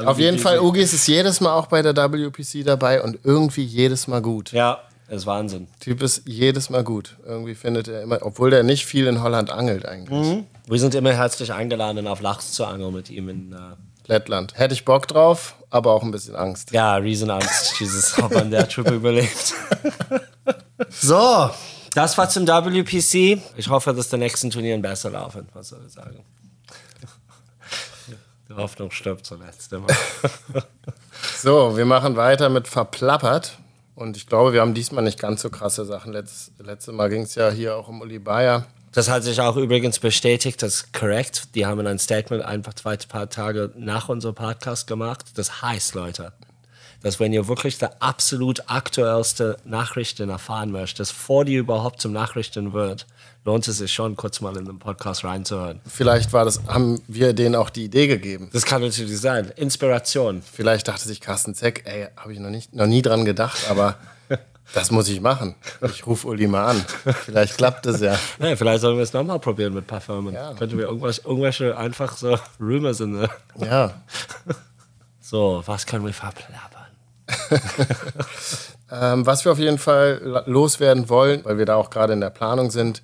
[0.04, 4.08] Auf jeden Fall, Ugis ist jedes Mal auch bei der WPC dabei und irgendwie jedes
[4.08, 4.50] Mal gut.
[4.50, 5.68] Ja, das ist Wahnsinn.
[5.78, 7.18] Typ ist jedes Mal gut.
[7.24, 10.26] Irgendwie findet er immer, obwohl der nicht viel in Holland angelt eigentlich.
[10.26, 10.46] Mhm.
[10.66, 13.56] Wir sind immer herzlich eingeladen, auf Lachs zu angeln mit ihm in äh
[14.08, 14.58] Lettland.
[14.58, 16.72] Hätte ich Bock drauf, aber auch ein bisschen Angst.
[16.72, 17.78] Ja, Riesenangst.
[17.78, 19.54] Jesus, ob man der Trip überlebt.
[20.90, 21.50] so,
[21.94, 23.40] das war zum WPC.
[23.56, 25.48] Ich hoffe, dass die nächsten Turnieren besser laufen.
[25.54, 26.24] Was soll ich sagen?
[28.48, 29.86] Die Hoffnung stirbt zuletzt immer.
[31.38, 33.58] so, wir machen weiter mit Verplappert.
[33.94, 36.12] Und ich glaube, wir haben diesmal nicht ganz so krasse Sachen.
[36.12, 38.66] Letz, letztes Mal ging es ja hier auch um Uli Bayer.
[38.92, 41.54] Das hat sich auch übrigens bestätigt, das ist korrekt.
[41.54, 45.26] Die haben ein Statement einfach zwei paar Tage nach unserem Podcast gemacht.
[45.36, 46.32] Das heißt, Leute,
[47.02, 52.72] dass wenn ihr wirklich der absolut aktuellste Nachrichten erfahren möchtet, vor die überhaupt zum Nachrichten
[52.72, 53.06] wird,
[53.44, 55.80] lohnt es sich schon, kurz mal in den Podcast reinzuhören.
[55.86, 58.50] Vielleicht war das, haben wir denen auch die Idee gegeben.
[58.52, 59.50] Das kann natürlich sein.
[59.56, 60.42] Inspiration.
[60.42, 63.96] Vielleicht dachte sich Carsten Zeck, ey, habe ich noch, nicht, noch nie dran gedacht, aber
[64.74, 65.54] das muss ich machen.
[65.82, 66.84] Ich rufe Uli mal an.
[67.24, 68.18] Vielleicht klappt es ja.
[68.38, 68.56] ja.
[68.56, 70.34] Vielleicht sollen wir es nochmal probieren mit Parfümen.
[70.34, 70.52] Ja.
[70.54, 73.12] Könnten wir irgendwas, irgendwelche einfach so Rumors sind.
[73.12, 73.28] Ne?
[73.58, 73.94] Ja.
[75.22, 76.79] So, was können wir verplappern?
[78.92, 82.30] ähm, was wir auf jeden Fall loswerden wollen, weil wir da auch gerade in der
[82.30, 83.02] Planung sind,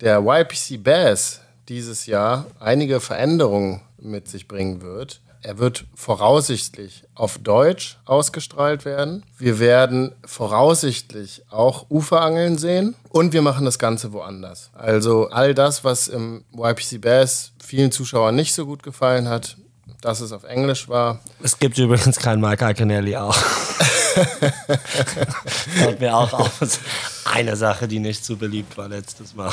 [0.00, 5.20] der YPC Bass dieses Jahr einige Veränderungen mit sich bringen wird.
[5.44, 9.24] Er wird voraussichtlich auf Deutsch ausgestrahlt werden.
[9.38, 12.94] Wir werden voraussichtlich auch Uferangeln sehen.
[13.08, 14.70] Und wir machen das Ganze woanders.
[14.72, 19.56] Also all das, was im YPC Bass vielen Zuschauern nicht so gut gefallen hat,
[20.02, 21.20] dass es auf Englisch war.
[21.42, 23.34] Es gibt übrigens keinen Mike Iaconelli auch.
[25.74, 26.50] Fällt mir auch auf.
[27.24, 29.50] Eine Sache, die nicht so beliebt war letztes Mal.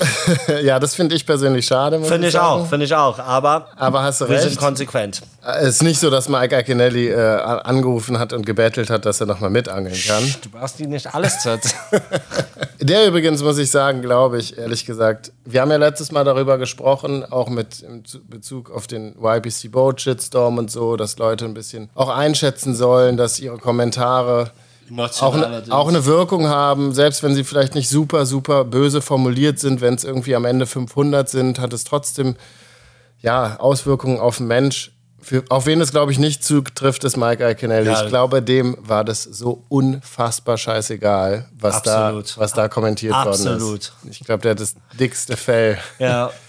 [0.62, 2.02] ja, das finde ich persönlich schade.
[2.02, 3.18] Finde ich, ich auch, finde ich auch.
[3.18, 4.44] Aber, Aber hast du wir recht.
[4.44, 5.22] sind konsequent.
[5.42, 9.26] Es ist nicht so, dass Mike Iaconelli äh, angerufen hat und gebettelt hat, dass er
[9.26, 10.34] nochmal mitangeln kann.
[10.42, 11.50] Du brauchst die nicht alles zu
[12.82, 16.56] Der übrigens, muss ich sagen, glaube ich, ehrlich gesagt, wir haben ja letztes Mal darüber
[16.56, 21.52] gesprochen, auch mit in Bezug auf den YPC Boat Shitstorm und so, dass Leute ein
[21.52, 24.50] bisschen auch einschätzen sollen, dass ihre Kommentare
[25.20, 29.58] auch, ne, auch eine Wirkung haben, selbst wenn sie vielleicht nicht super, super böse formuliert
[29.58, 32.36] sind, wenn es irgendwie am Ende 500 sind, hat es trotzdem
[33.20, 34.92] ja, Auswirkungen auf den Mensch.
[35.22, 37.86] Für, auf wen es, glaube ich, nicht zutrifft, ist Mike Iaconelli.
[37.90, 43.60] Ja, ich glaube, dem war das so unfassbar scheißegal, was, da, was da kommentiert absolut.
[43.60, 44.20] worden ist.
[44.20, 45.78] Ich glaube, der hat das dickste Fell.
[45.98, 46.30] Ja.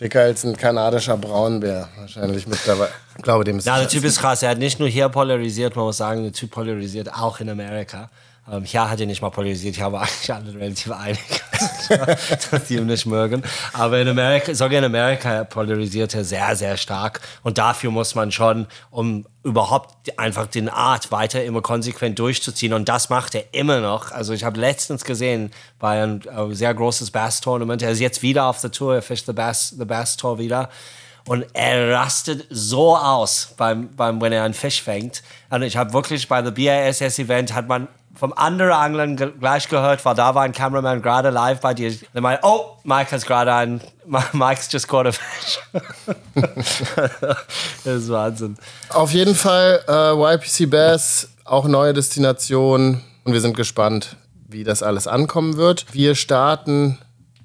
[0.00, 2.90] Dicker als ein kanadischer Braunbär wahrscheinlich mittlerweile.
[3.16, 4.42] Ich glaube, dem ist Ja, der Typ ist krass.
[4.42, 8.10] Er hat nicht nur hier polarisiert, man muss sagen, der Typ polarisiert auch in Amerika.
[8.50, 11.42] Ähm, hier hat er nicht mal polarisiert, hier war eigentlich alle relativ einig,
[12.50, 13.42] dass die ihn nicht mögen.
[13.72, 17.20] Aber in Amerika, sogar in Amerika polarisiert er sehr, sehr stark.
[17.42, 22.74] Und dafür muss man schon, um überhaupt einfach den Art weiter immer konsequent durchzuziehen.
[22.74, 24.12] Und das macht er immer noch.
[24.12, 28.44] Also ich habe letztens gesehen bei einem äh, sehr großes Bass-Tournament, er ist jetzt wieder
[28.44, 30.68] auf der Tour, er fischt the Bass, the Bass Tour wieder.
[31.26, 35.22] Und er rastet so aus, beim, beim, wenn er einen Fisch fängt.
[35.48, 40.14] Und ich habe wirklich bei der BASS-Event hat man vom anderen Anglern gleich gehört, weil
[40.14, 41.92] da war ein Cameraman gerade live bei dir.
[42.12, 43.80] Der meinte, oh, Mike hat gerade ein,
[44.32, 45.58] Mike's just caught a fish.
[47.84, 48.56] das ist Wahnsinn.
[48.90, 54.16] Auf jeden Fall äh, YPC Bass, auch neue Destination und wir sind gespannt,
[54.48, 55.86] wie das alles ankommen wird.
[55.92, 56.98] Wir starten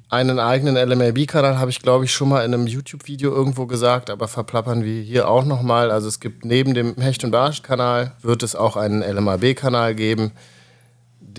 [0.10, 4.28] einen eigenen LMAB-Kanal, habe ich glaube ich schon mal in einem YouTube-Video irgendwo gesagt, aber
[4.28, 5.92] verplappern wir hier auch nochmal.
[5.92, 10.32] Also es gibt neben dem Hecht- und Barsch-Kanal, wird es auch einen LMAB-Kanal geben.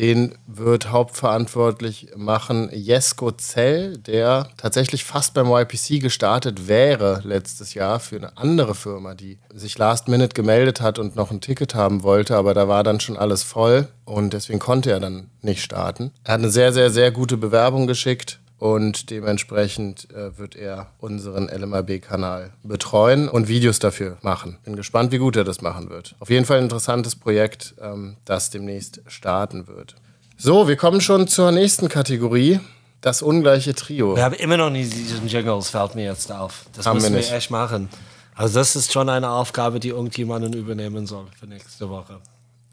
[0.01, 8.01] Den wird hauptverantwortlich machen Jesko Zell, der tatsächlich fast beim YPC gestartet wäre letztes Jahr
[8.01, 12.03] für eine andere Firma, die sich last minute gemeldet hat und noch ein Ticket haben
[12.03, 16.13] wollte, aber da war dann schon alles voll und deswegen konnte er dann nicht starten.
[16.25, 21.49] Er hat eine sehr, sehr, sehr gute Bewerbung geschickt und dementsprechend äh, wird er unseren
[21.49, 24.59] LMAB-Kanal betreuen und Videos dafür machen.
[24.65, 26.15] Bin gespannt, wie gut er das machen wird.
[26.21, 29.97] Auf jeden Fall ein interessantes Projekt, ähm, das demnächst starten wird.
[30.37, 32.61] So, wir kommen schon zur nächsten Kategorie.
[33.01, 34.15] Das ungleiche Trio.
[34.15, 36.67] Wir haben immer noch nie diesen Jingles, fällt mir jetzt auf.
[36.75, 37.89] Das haben müssen wir, wir echt machen.
[38.35, 42.21] Also das ist schon eine Aufgabe, die irgendjemanden übernehmen soll für nächste Woche.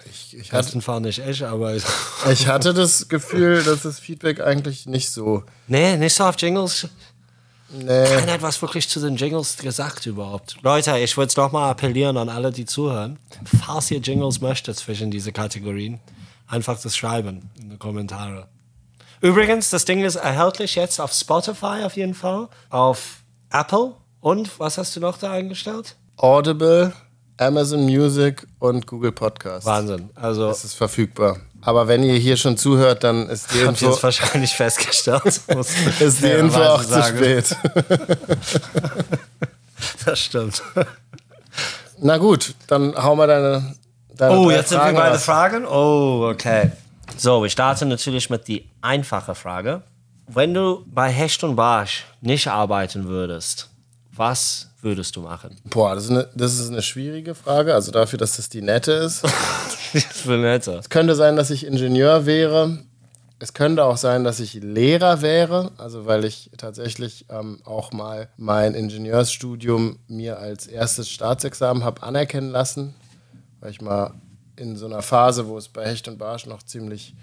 [0.10, 1.76] Ich, ich hatte, Fall nicht ich, aber
[2.32, 5.44] ich hatte das Gefühl, dass das Feedback eigentlich nicht so.
[5.68, 6.88] Nee, nicht so auf Jingles.
[7.70, 8.06] Nee.
[8.06, 10.56] Keiner hat was wirklich zu den Jingles gesagt überhaupt.
[10.62, 13.20] Leute, ich würde es nochmal appellieren an alle, die zuhören.
[13.66, 16.00] Falls ihr Jingles möchtet zwischen diese Kategorien,
[16.48, 18.48] einfach das schreiben in die Kommentare.
[19.20, 24.78] Übrigens, das Ding ist erhältlich jetzt auf Spotify auf jeden Fall, auf Apple und was
[24.78, 25.96] hast du noch da eingestellt?
[26.18, 26.94] Audible,
[27.38, 29.66] Amazon Music und Google Podcast.
[29.66, 30.10] Wahnsinn.
[30.16, 31.38] Also es ist verfügbar.
[31.62, 35.24] Aber wenn ihr hier schon zuhört, dann ist die Info jetzt wahrscheinlich festgestellt.
[36.00, 37.18] ist die Info auch sagen.
[37.18, 37.56] zu spät.
[40.06, 40.64] das stimmt.
[42.00, 43.76] Na gut, dann hau mal deine.
[44.16, 45.66] deine oh, jetzt Fragen sind wir bei den Fragen.
[45.66, 46.72] Oh, okay.
[47.18, 49.84] So, wir starten natürlich mit die einfache Frage.
[50.28, 53.70] Wenn du bei Hecht und Barsch nicht arbeiten würdest,
[54.12, 55.58] was würdest du machen?
[55.66, 57.74] Boah, das ist eine, das ist eine schwierige Frage.
[57.74, 59.28] Also dafür, dass das die nette ist.
[59.28, 60.76] Für nette.
[60.76, 62.80] Es könnte sein, dass ich Ingenieur wäre.
[63.40, 68.30] Es könnte auch sein, dass ich Lehrer wäre, also weil ich tatsächlich ähm, auch mal
[68.38, 72.96] mein Ingenieursstudium mir als erstes Staatsexamen habe anerkennen lassen,
[73.60, 74.14] weil ich mal
[74.56, 77.14] in so einer Phase, wo es bei Hecht und Barsch noch ziemlich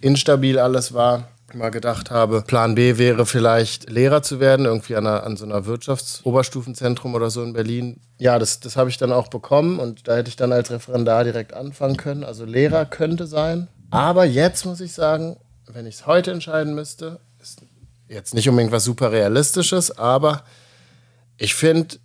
[0.00, 5.06] instabil alles war, mal gedacht habe, Plan B wäre vielleicht Lehrer zu werden, irgendwie an,
[5.06, 8.00] einer, an so einer Wirtschaftsoberstufenzentrum oder so in Berlin.
[8.18, 11.24] Ja, das, das habe ich dann auch bekommen und da hätte ich dann als Referendar
[11.24, 12.24] direkt anfangen können.
[12.24, 13.68] Also Lehrer könnte sein.
[13.90, 17.60] Aber jetzt muss ich sagen, wenn ich es heute entscheiden müsste, ist
[18.08, 20.44] jetzt nicht unbedingt was super Realistisches, aber
[21.36, 21.96] ich finde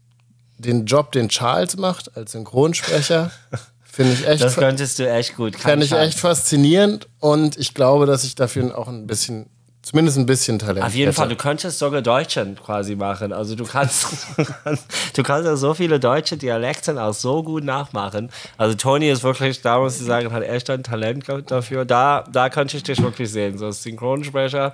[0.58, 3.32] den Job, den Charles macht als Synchronsprecher,
[3.92, 4.44] Finde ich echt.
[4.44, 5.56] Das könntest du echt gut.
[5.56, 9.48] Fände ich echt faszinierend und ich glaube, dass ich dafür auch ein bisschen
[9.82, 10.86] zumindest ein bisschen Talent.
[10.86, 11.16] Auf jeden hätte.
[11.18, 13.34] Fall, du könntest sogar Deutschen quasi machen.
[13.34, 14.06] Also du kannst,
[15.16, 18.30] du kannst ja so viele deutsche Dialekte auch so gut nachmachen.
[18.58, 21.86] Also Toni ist wirklich, da muss ich sagen, hat echt ein Talent dafür.
[21.86, 23.58] Da, da könnte ich dich wirklich sehen.
[23.58, 24.74] So als Synchronsprecher.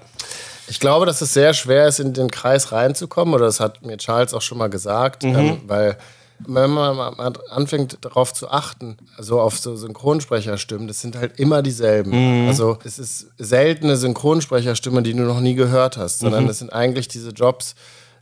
[0.68, 3.98] Ich glaube, dass es sehr schwer ist, in den Kreis reinzukommen, oder das hat mir
[3.98, 5.36] Charles auch schon mal gesagt, Mhm.
[5.36, 5.98] ähm, weil
[6.40, 11.62] wenn man mal anfängt darauf zu achten, so auf so Synchronsprecherstimmen, das sind halt immer
[11.62, 12.42] dieselben.
[12.44, 12.48] Mhm.
[12.50, 16.50] Also es ist seltene Synchronsprecherstimme, die du noch nie gehört hast, sondern Mhm.
[16.50, 17.76] es sind eigentlich diese Jobs,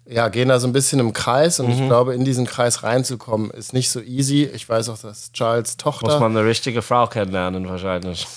[0.05, 1.71] ja, gehen da so ein bisschen im Kreis und Mhm.
[1.73, 4.43] ich glaube, in diesen Kreis reinzukommen, ist nicht so easy.
[4.53, 8.27] Ich weiß auch, dass Charles Tochter Muss man eine richtige Frau kennenlernen wahrscheinlich.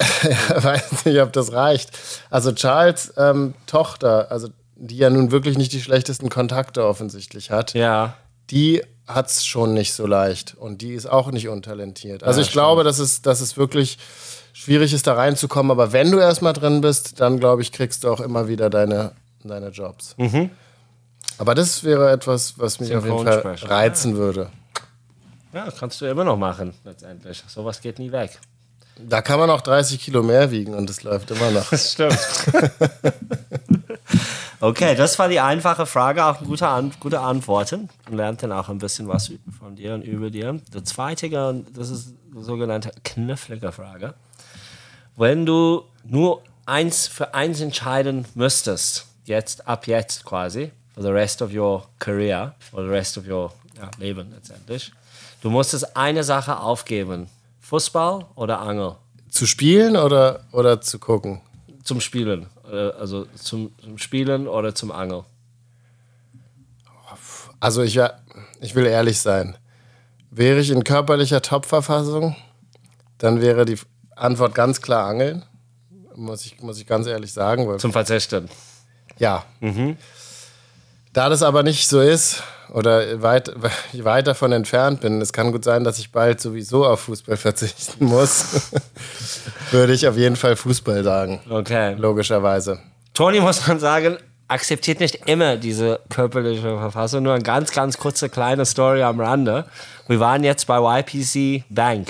[0.00, 1.90] weiß nicht, ob das reicht.
[2.30, 7.74] Also Charles ähm, Tochter, also die ja nun wirklich nicht die schlechtesten Kontakte offensichtlich hat,
[7.74, 8.14] Ja.
[8.50, 12.22] Die hat es schon nicht so leicht und die ist auch nicht untalentiert.
[12.24, 13.98] Also ich glaube, dass es, dass es wirklich
[14.52, 18.10] schwierig ist, da reinzukommen, aber wenn du erstmal drin bist, dann glaube ich, kriegst du
[18.10, 19.12] auch immer wieder deine,
[19.44, 20.14] deine Jobs.
[21.38, 23.70] Aber das wäre etwas, was mich auf jeden Fall Synchronsprecher.
[23.70, 24.50] reizen würde.
[25.54, 27.42] Ja, kannst du immer noch machen, letztendlich.
[27.46, 28.38] Sowas geht nie weg.
[28.98, 31.66] Da kann man auch 30 Kilo mehr wiegen und es läuft immer noch.
[31.70, 32.18] Das stimmt.
[34.60, 37.88] okay, das war die einfache Frage, auch gute, An gute Antworten.
[38.06, 40.60] Man lernt dann auch ein bisschen was von dir und über dir.
[40.72, 41.28] Der zweite,
[41.74, 44.14] das ist die sogenannte knifflige Frage.
[45.16, 51.42] Wenn du nur eins für eins entscheiden müsstest, jetzt, ab jetzt quasi, for the rest
[51.42, 54.92] of your career, or the rest of your ja, Leben letztendlich,
[55.40, 57.28] du musstest eine Sache aufgeben.
[57.60, 58.96] Fußball oder Angel?
[59.30, 61.40] zu spielen oder, oder zu gucken?
[61.82, 62.46] Zum Spielen.
[62.70, 65.24] Äh, Also zum, zum Spielen oder zum Angeln.
[67.60, 67.98] Also ich,
[68.60, 69.56] ich will ehrlich sein.
[70.30, 72.36] Wäre ich in körperlicher Top-Verfassung,
[73.18, 73.78] dann wäre die
[74.14, 75.44] Antwort ganz klar Angeln.
[76.14, 77.78] Muss ich, muss ich ganz ehrlich sagen.
[77.78, 78.48] Zum Verzichten.
[79.18, 79.44] ja.
[81.12, 83.52] Da das aber nicht so ist oder weit,
[83.92, 88.04] weit davon entfernt bin, es kann gut sein, dass ich bald sowieso auf Fußball verzichten
[88.04, 88.70] muss,
[89.70, 91.40] würde ich auf jeden Fall Fußball sagen.
[91.48, 91.94] Okay.
[91.98, 92.78] Logischerweise.
[93.14, 97.22] Toni muss man sagen, akzeptiert nicht immer diese körperliche Verfassung.
[97.22, 99.66] Nur eine ganz, ganz kurze kleine Story am Rande.
[100.06, 102.08] Wir waren jetzt bei YPC Bank.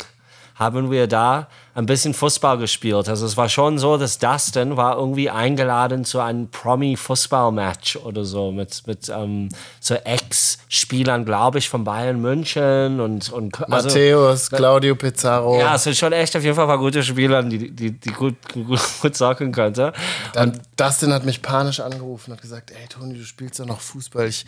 [0.58, 3.08] Haben wir da ein bisschen Fußball gespielt.
[3.08, 8.50] Also es war schon so, dass Dustin war irgendwie eingeladen zu einem Promi-Fußball-Match oder so
[8.50, 14.96] mit, mit ähm, so Ex-Spielern, glaube ich, von Bayern München und, und also, Matthäus, Claudio
[14.96, 15.60] Pizarro.
[15.60, 18.10] Ja, es sind schon echt auf jeden Fall ein paar gute Spieler, die, die, die
[18.10, 19.92] gut, gut, gut zocken könnte.
[20.32, 23.80] Dann, Dustin hat mich panisch angerufen und hat gesagt, ey Toni, du spielst doch noch
[23.80, 24.26] Fußball.
[24.26, 24.46] Ich,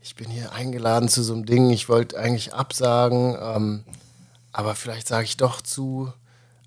[0.00, 1.68] ich bin hier eingeladen zu so einem Ding.
[1.68, 3.84] Ich wollte eigentlich absagen, ähm,
[4.52, 6.12] aber vielleicht sage ich doch zu.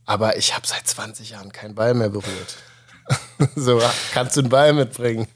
[0.05, 2.57] Aber ich habe seit 20 Jahren keinen Ball mehr berührt.
[3.55, 3.81] so,
[4.13, 5.27] kannst du einen Ball mitbringen?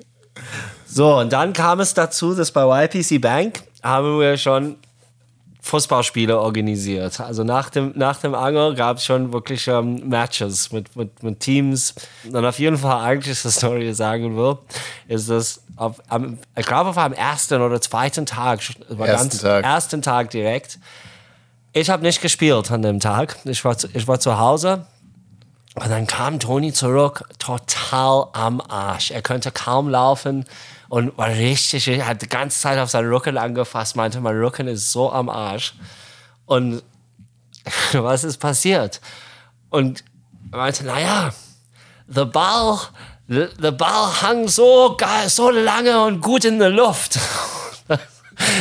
[0.85, 4.77] So, und dann kam es dazu, dass bei YPC Bank haben wir schon
[5.65, 7.19] Fußballspiele organisiert.
[7.19, 11.39] Also nach dem, nach dem Angel gab es schon wirklich ähm, Matches mit, mit, mit
[11.39, 11.95] Teams.
[12.31, 14.59] Und auf jeden Fall eigentlich die Story, die ich sagen will,
[15.07, 19.41] ist, dass auf, am, ich glaube, war am ersten oder zweiten Tag, war Ersten ganz,
[19.41, 19.65] Tag.
[19.65, 20.77] ersten Tag direkt.
[21.77, 23.35] Ich habe nicht gespielt an dem Tag.
[23.43, 24.85] Ich war, zu, ich war zu Hause.
[25.73, 29.11] Und dann kam Toni zurück, total am Arsch.
[29.11, 30.45] Er könnte kaum laufen
[30.87, 34.69] und war richtig, er hat die ganze Zeit auf seinen Rücken angefasst, meinte, mein Rücken
[34.69, 35.73] ist so am Arsch.
[36.45, 36.81] Und
[37.91, 39.01] was ist passiert?
[39.69, 40.05] Und
[40.53, 41.33] er meinte, naja,
[42.07, 42.79] der Ball,
[43.27, 47.19] der der Ball hang so so lange und gut in der Luft,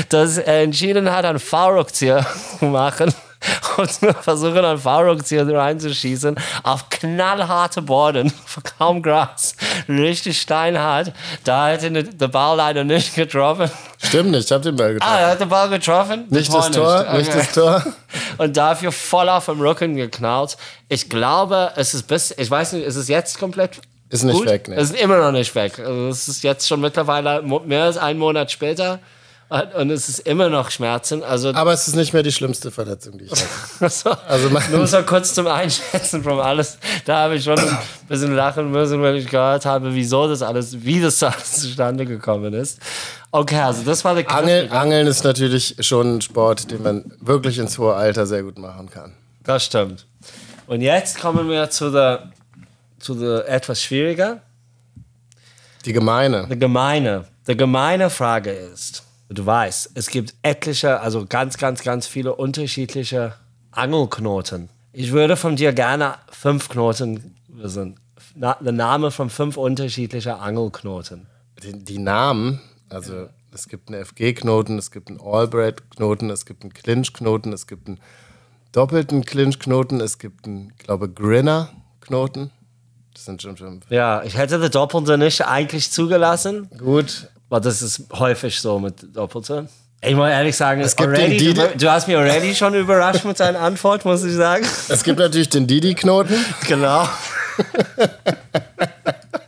[0.08, 2.26] dass er entschieden hat, einen V-Rückzieher
[2.58, 3.12] zu machen
[3.76, 3.90] und
[4.22, 8.32] versuchen, einen V-Rückzieher reinzuschießen auf knallharte Boden,
[8.78, 9.54] kaum Gras,
[9.88, 11.12] richtig steinhart.
[11.44, 13.70] Da hätte der Ball leider nicht getroffen.
[14.02, 15.14] Stimmt nicht, ich habe den Ball getroffen.
[15.14, 16.24] Ah, er hat den Ball getroffen?
[16.30, 17.84] nicht das Tor, nicht Okay das Tor.
[18.38, 20.56] und dafür voll auf dem Rücken geknallt.
[20.88, 24.46] Ich glaube, es ist bis, ich weiß nicht, ist es jetzt komplett Ist nicht gut?
[24.46, 24.76] weg, ne?
[24.76, 25.78] Es ist immer noch nicht weg.
[25.78, 29.00] Also es ist jetzt schon mittlerweile mehr als einen Monat später
[29.48, 31.22] und- es ist immer noch Schmerzen.
[31.22, 33.44] Also, Aber es ist nicht mehr die schlimmste Verletzung, die ich hatte.
[33.80, 36.78] also, Also mein- nur so kurz zum Einschätzen von alles.
[37.04, 37.78] Da habe ich schon ein
[38.08, 42.52] bisschen lachen müssen, wenn ich gehört habe, wieso das alles, wie das alles zustande gekommen
[42.54, 42.78] ist.
[43.30, 47.58] Okay, also das war der Angel, Angeln ist natürlich schon ein Sport, den man wirklich
[47.58, 49.12] ins hohe Alter sehr gut machen kann.
[49.42, 50.06] Das stimmt.
[50.66, 52.30] Und jetzt kommen wir zu der,
[52.98, 54.40] zu der etwas schwieriger.
[55.84, 56.46] Die Gemeine.
[56.50, 62.06] Die gemeine, die gemeine Frage ist, du weißt, es gibt etliche, also ganz, ganz, ganz
[62.06, 63.34] viele unterschiedliche
[63.70, 64.68] Angelknoten.
[64.92, 67.98] Ich würde von dir gerne fünf Knoten wissen.
[68.34, 71.26] na, der Name von fünf unterschiedlichen Angelknoten.
[71.62, 76.72] Die, die Namen, also es gibt einen FG-Knoten, es gibt einen Albright-Knoten, es gibt einen
[76.72, 78.00] Clinch-Knoten, es gibt einen
[78.72, 82.50] doppelten Clinch-Knoten, es gibt einen, glaube Grinner-Knoten.
[83.14, 83.88] Das sind schon fünf.
[83.90, 87.28] Ja, ich hätte der Doppelte nicht eigentlich zugelassen, Gut.
[87.54, 89.68] Weil das ist häufig so mit Doppelte.
[90.02, 92.74] Ich muss ehrlich sagen, Es gibt already, den du, Didi- du hast mich already schon
[92.74, 94.66] überrascht mit deiner Antwort, muss ich sagen.
[94.88, 96.34] Es gibt natürlich den Didi-Knoten.
[96.66, 97.08] Genau.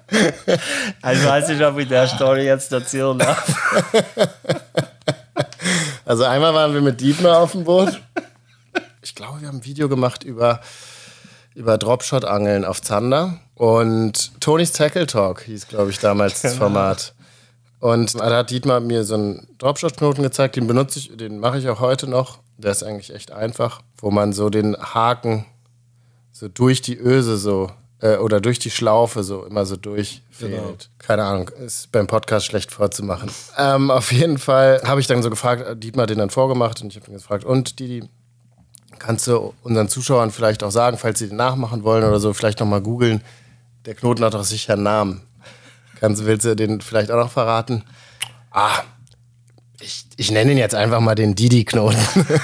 [0.09, 3.45] ich weiß nicht, ob ich der Story jetzt erzählen darf.
[6.05, 8.01] Also einmal waren wir mit Dietmar auf dem Boot.
[9.03, 10.61] Ich glaube, wir haben ein Video gemacht über,
[11.57, 13.41] über Dropshot-Angeln auf Zander.
[13.57, 17.15] Und Tonys Tackle Talk hieß, glaube ich, damals das Format.
[17.87, 21.69] Und da hat Dietmar mir so einen Dropshot-Knoten gezeigt, den benutze ich, den mache ich
[21.69, 22.41] auch heute noch.
[22.59, 25.47] Der ist eigentlich echt einfach, wo man so den Haken
[26.33, 27.71] so durch die Öse so
[28.01, 30.91] äh, oder durch die Schlaufe so immer so durchfährt.
[30.99, 33.31] Keine Ahnung, ist beim Podcast schlecht vorzumachen.
[33.57, 36.83] ähm, auf jeden Fall habe ich dann so gefragt, äh, Dietmar hat den dann vorgemacht
[36.83, 38.09] und ich habe ihn gefragt, und Didi,
[38.99, 42.59] kannst du unseren Zuschauern vielleicht auch sagen, falls sie den nachmachen wollen oder so, vielleicht
[42.59, 43.23] nochmal googeln,
[43.85, 45.26] der Knoten hat doch sicher einen Namen.
[46.01, 47.85] Kannst, willst du den vielleicht auch noch verraten?
[48.51, 48.83] Ah,
[49.81, 51.99] ich, ich nenne ihn jetzt einfach mal den Didi-Knoten.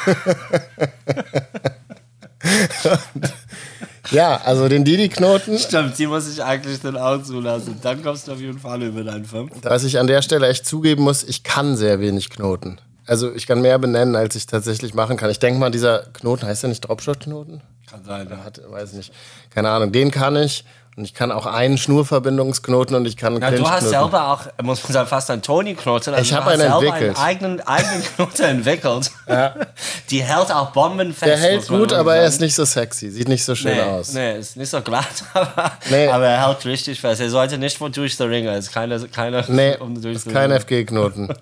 [4.11, 7.79] ja, also den Didi-Knoten, Stimmt, die muss ich eigentlich dann auch zulassen.
[7.83, 9.53] Dann kommst du auf jeden Fall über deinen Fünf.
[9.63, 12.79] was ich an der Stelle echt zugeben muss, ich kann sehr wenig Knoten.
[13.07, 15.31] Also ich kann mehr benennen, als ich tatsächlich machen kann.
[15.31, 17.61] Ich denke mal, dieser Knoten, heißt der nicht Dropshot-Knoten?
[17.91, 18.45] Kann sein, ja.
[18.45, 19.13] Hat, weiß nicht.
[19.51, 20.65] Keine Ahnung, den kann ich.
[20.95, 24.41] Und ich kann auch einen Schnurverbindungsknoten und ich kann einen Na, du hast selber auch,
[24.63, 26.13] muss man sagen, fast einen Tony-Knoten.
[26.13, 27.17] Also Ich du hab hast einen selber entwickelt.
[27.17, 29.11] einen eigenen, eigenen Knoten entwickelt.
[30.11, 31.23] Die hält auch bombenfest.
[31.27, 33.11] Der hält gut, aber er ist nicht so sexy.
[33.11, 34.13] Sieht nicht so schön Nee, aus.
[34.13, 36.09] nee, ist nicht so glatt, aber, Nee.
[36.09, 37.23] aber er hält richtig fest.
[37.23, 40.51] Er sollte nicht von durch den Ring, ist keine, keine, Nee, um ist kein.
[40.53, 41.33] FG-Knoten.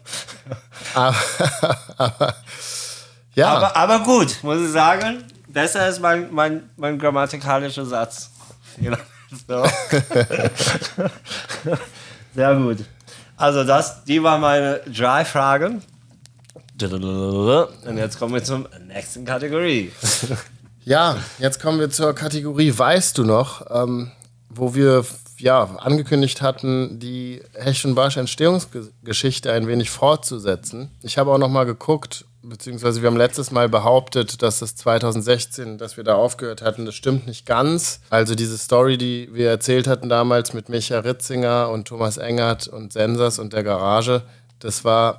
[0.94, 1.16] aber,
[1.96, 2.34] aber,
[3.34, 8.30] ja, Aber, aber gut, muss ich sagen, besser ist mein, mein, mein grammatikalischer Satz.
[9.30, 9.64] So.
[12.34, 12.78] Sehr gut.
[13.36, 15.82] Also das, die waren meine drei Fragen.
[17.86, 19.92] Und jetzt kommen wir zur nächsten Kategorie.
[20.84, 24.12] ja, jetzt kommen wir zur Kategorie Weißt du noch, ähm,
[24.48, 25.04] wo wir
[25.38, 30.90] ja, angekündigt hatten, die Hecht und Barsch Entstehungsgeschichte ein wenig fortzusetzen.
[31.02, 35.78] Ich habe auch noch mal geguckt, beziehungsweise wir haben letztes Mal behauptet, dass das 2016,
[35.78, 38.00] dass wir da aufgehört hatten, das stimmt nicht ganz.
[38.10, 42.92] Also diese Story, die wir erzählt hatten damals mit Micha Ritzinger und Thomas Engert und
[42.92, 44.22] Sensas und der Garage,
[44.58, 45.18] das war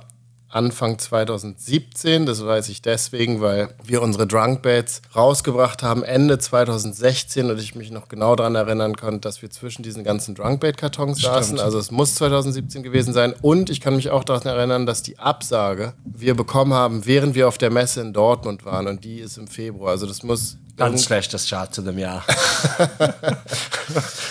[0.52, 2.26] Anfang 2017.
[2.26, 7.90] Das weiß ich deswegen, weil wir unsere Drunkbaits rausgebracht haben Ende 2016 und ich mich
[7.90, 11.58] noch genau daran erinnern konnte, dass wir zwischen diesen ganzen Drunkbait-Kartons saßen.
[11.58, 13.34] Also es muss 2017 gewesen sein.
[13.40, 17.48] Und ich kann mich auch daran erinnern, dass die Absage wir bekommen haben, während wir
[17.48, 19.90] auf der Messe in Dortmund waren und die ist im Februar.
[19.90, 22.24] Also das muss Ganz schlechtes Start zu dem Jahr.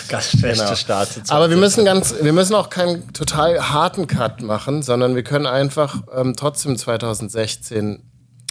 [0.08, 0.76] Ganz schlechter Genau.
[0.76, 5.14] Start zu Aber wir müssen ganz, wir müssen auch keinen total harten Cut machen, sondern
[5.14, 8.02] wir können einfach ähm, trotzdem 2016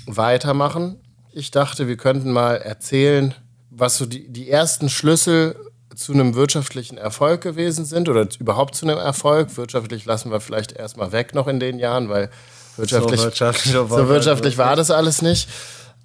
[0.06, 1.00] weitermachen.
[1.34, 3.34] Ich dachte, wir könnten mal erzählen,
[3.70, 5.56] was so die, die ersten Schlüssel
[5.96, 9.58] zu einem wirtschaftlichen Erfolg gewesen sind oder überhaupt zu einem Erfolg.
[9.58, 12.30] Wirtschaftlich lassen wir vielleicht erstmal weg noch in den Jahren, weil
[12.78, 15.50] wirtschaftlich, So wirtschaftlich so wirtschaftlich war das alles nicht.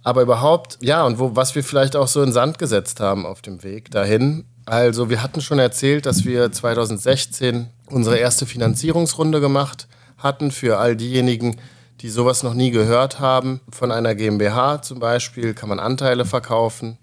[0.06, 3.42] Aber überhaupt, ja, und wo, was wir vielleicht auch so in Sand gesetzt haben auf
[3.42, 4.44] dem Weg dahin.
[4.64, 10.94] Also, wir hatten schon erzählt, dass wir 2016 unsere erste Finanzierungsrunde gemacht hatten für all
[10.94, 11.56] diejenigen,
[12.02, 13.60] die sowas noch nie gehört haben.
[13.68, 16.98] Von einer GmbH zum Beispiel kann man Anteile verkaufen.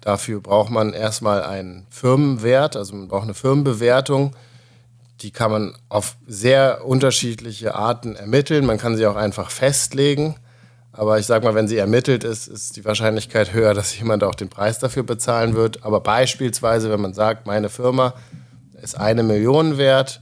[0.00, 4.36] Dafür braucht man erstmal einen Firmenwert, also man braucht eine Firmenbewertung.
[5.22, 8.64] Die kann man auf sehr unterschiedliche Arten ermitteln.
[8.64, 10.36] Man kann sie auch einfach festlegen.
[10.96, 14.36] Aber ich sag mal, wenn sie ermittelt ist, ist die Wahrscheinlichkeit höher, dass jemand auch
[14.36, 15.84] den Preis dafür bezahlen wird.
[15.84, 18.14] Aber beispielsweise, wenn man sagt, meine Firma
[18.80, 20.20] ist eine Million wert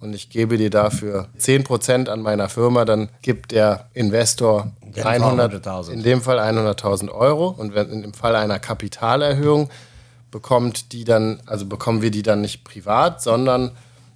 [0.00, 5.22] und ich gebe dir dafür 10% an meiner Firma, dann gibt der Investor dem Fall
[5.22, 5.90] 100, 100.000.
[5.90, 7.48] in dem Fall 100.000 Euro.
[7.48, 9.68] Und wenn im Fall einer Kapitalerhöhung
[10.30, 13.72] bekommt die dann, also bekommen wir die dann nicht privat, sondern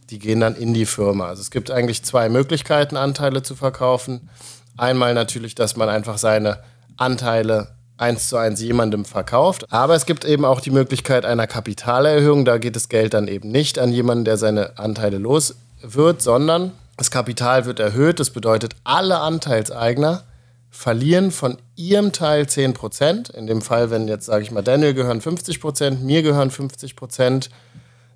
[0.08, 1.26] die gehen dann in die Firma.
[1.26, 4.28] Also es gibt eigentlich zwei Möglichkeiten, Anteile zu verkaufen.
[4.78, 6.58] Einmal natürlich, dass man einfach seine
[6.96, 9.64] Anteile eins zu eins jemandem verkauft.
[9.70, 12.44] Aber es gibt eben auch die Möglichkeit einer Kapitalerhöhung.
[12.44, 16.72] Da geht das Geld dann eben nicht an jemanden, der seine Anteile los wird, sondern
[16.96, 18.20] das Kapital wird erhöht.
[18.20, 20.22] Das bedeutet, alle Anteilseigner
[20.70, 23.34] verlieren von ihrem Teil 10%.
[23.34, 27.48] In dem Fall, wenn jetzt, sage ich mal, Daniel gehören 50%, mir gehören 50%,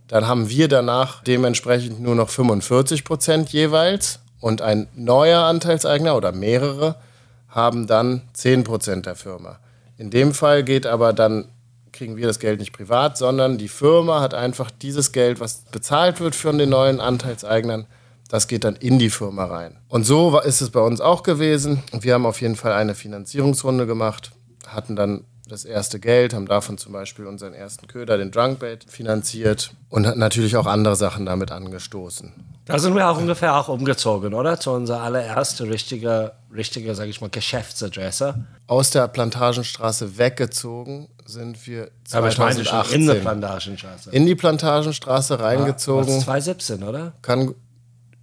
[0.09, 6.33] Dann haben wir danach dementsprechend nur noch 45 Prozent jeweils und ein neuer Anteilseigner oder
[6.33, 6.97] mehrere
[7.49, 9.59] haben dann 10 Prozent der Firma.
[9.97, 11.47] In dem Fall geht aber dann,
[11.93, 16.21] kriegen wir das Geld nicht privat, sondern die Firma hat einfach dieses Geld, was bezahlt
[16.21, 17.87] wird von den neuen Anteilseignern,
[18.29, 19.77] das geht dann in die Firma rein.
[19.89, 21.83] Und so ist es bei uns auch gewesen.
[21.93, 24.33] Wir haben auf jeden Fall eine Finanzierungsrunde gemacht,
[24.67, 29.73] hatten dann das erste Geld, haben davon zum Beispiel unseren ersten Köder, den Drunkbait, finanziert
[29.89, 32.33] und natürlich auch andere Sachen damit angestoßen.
[32.65, 34.61] Da sind wir auch ungefähr auch umgezogen, oder?
[34.61, 38.47] Zu unserer allererste richtige, richtige, sag ich mal, Geschäftsadresse.
[38.69, 42.19] Aus der Plantagenstraße weggezogen sind wir 2018.
[42.19, 44.11] Aber ich meine schon in der Plantagenstraße.
[44.11, 46.15] In die Plantagenstraße reingezogen.
[46.15, 47.13] Ja, 2017, oder?
[47.21, 47.53] Kann,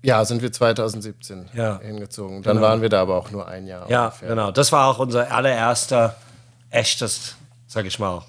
[0.02, 1.82] ja, sind wir 2017 ja.
[1.82, 2.42] hingezogen.
[2.42, 2.68] Dann genau.
[2.68, 3.90] waren wir da aber auch nur ein Jahr.
[3.90, 4.30] Ja, ungefähr.
[4.30, 4.52] genau.
[4.52, 6.16] Das war auch unser allererster
[6.70, 7.36] echtes,
[7.68, 8.24] sag ich mal,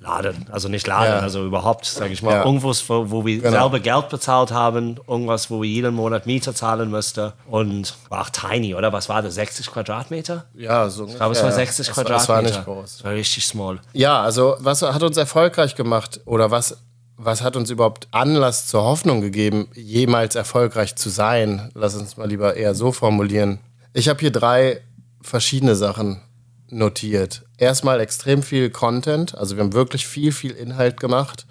[0.00, 0.46] Laden.
[0.50, 1.18] Also nicht Laden, ja.
[1.18, 2.44] also überhaupt, sage ich mal, ja.
[2.44, 3.50] irgendwas, wo, wo wir genau.
[3.50, 7.32] selber Geld bezahlt haben, irgendwas, wo wir jeden Monat Miete zahlen müssten.
[7.48, 8.92] Und war auch tiny, oder?
[8.92, 9.34] Was war das?
[9.34, 10.44] 60 Quadratmeter?
[10.54, 11.06] Ja, so.
[11.06, 11.92] Ich glaube, es war 60 ja.
[11.92, 12.18] Quadratmeter.
[12.18, 12.96] Das war nicht groß.
[12.98, 13.80] Das war richtig small.
[13.92, 16.78] Ja, also was hat uns erfolgreich gemacht oder was,
[17.16, 21.72] was hat uns überhaupt Anlass zur Hoffnung gegeben, jemals erfolgreich zu sein?
[21.74, 23.58] Lass uns mal lieber eher so formulieren.
[23.94, 24.80] Ich habe hier drei
[25.22, 26.22] verschiedene Sachen
[26.68, 27.42] notiert.
[27.58, 31.46] Erstmal extrem viel Content, also wir haben wirklich viel, viel Inhalt gemacht.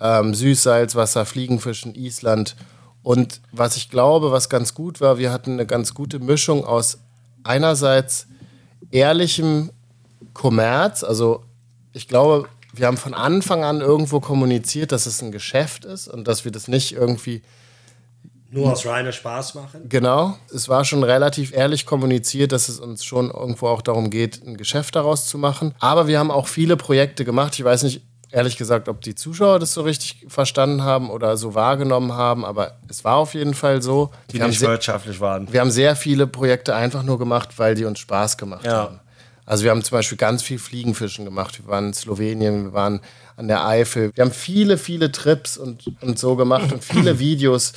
[0.00, 2.56] Ähm, Süß, Salzwasser, Fliegenfischen, Island.
[3.02, 6.98] Und was ich glaube, was ganz gut war, wir hatten eine ganz gute Mischung aus
[7.44, 8.26] einerseits
[8.90, 9.70] ehrlichem
[10.32, 11.44] Kommerz, also
[11.92, 16.28] ich glaube, wir haben von Anfang an irgendwo kommuniziert, dass es ein Geschäft ist und
[16.28, 17.42] dass wir das nicht irgendwie
[18.50, 19.88] nur aus reiner Spaß machen?
[19.88, 20.36] Genau.
[20.54, 24.56] Es war schon relativ ehrlich kommuniziert, dass es uns schon irgendwo auch darum geht, ein
[24.56, 25.74] Geschäft daraus zu machen.
[25.78, 27.58] Aber wir haben auch viele Projekte gemacht.
[27.58, 31.54] Ich weiß nicht, ehrlich gesagt, ob die Zuschauer das so richtig verstanden haben oder so
[31.54, 34.10] wahrgenommen haben, aber es war auf jeden Fall so.
[34.30, 35.52] Die wir nicht wirtschaftlich waren.
[35.52, 38.72] Wir haben sehr viele Projekte einfach nur gemacht, weil die uns Spaß gemacht ja.
[38.72, 39.00] haben.
[39.44, 41.58] Also wir haben zum Beispiel ganz viel Fliegenfischen gemacht.
[41.62, 43.00] Wir waren in Slowenien, wir waren
[43.36, 44.10] an der Eifel.
[44.14, 47.72] Wir haben viele, viele Trips und, und so gemacht und viele Videos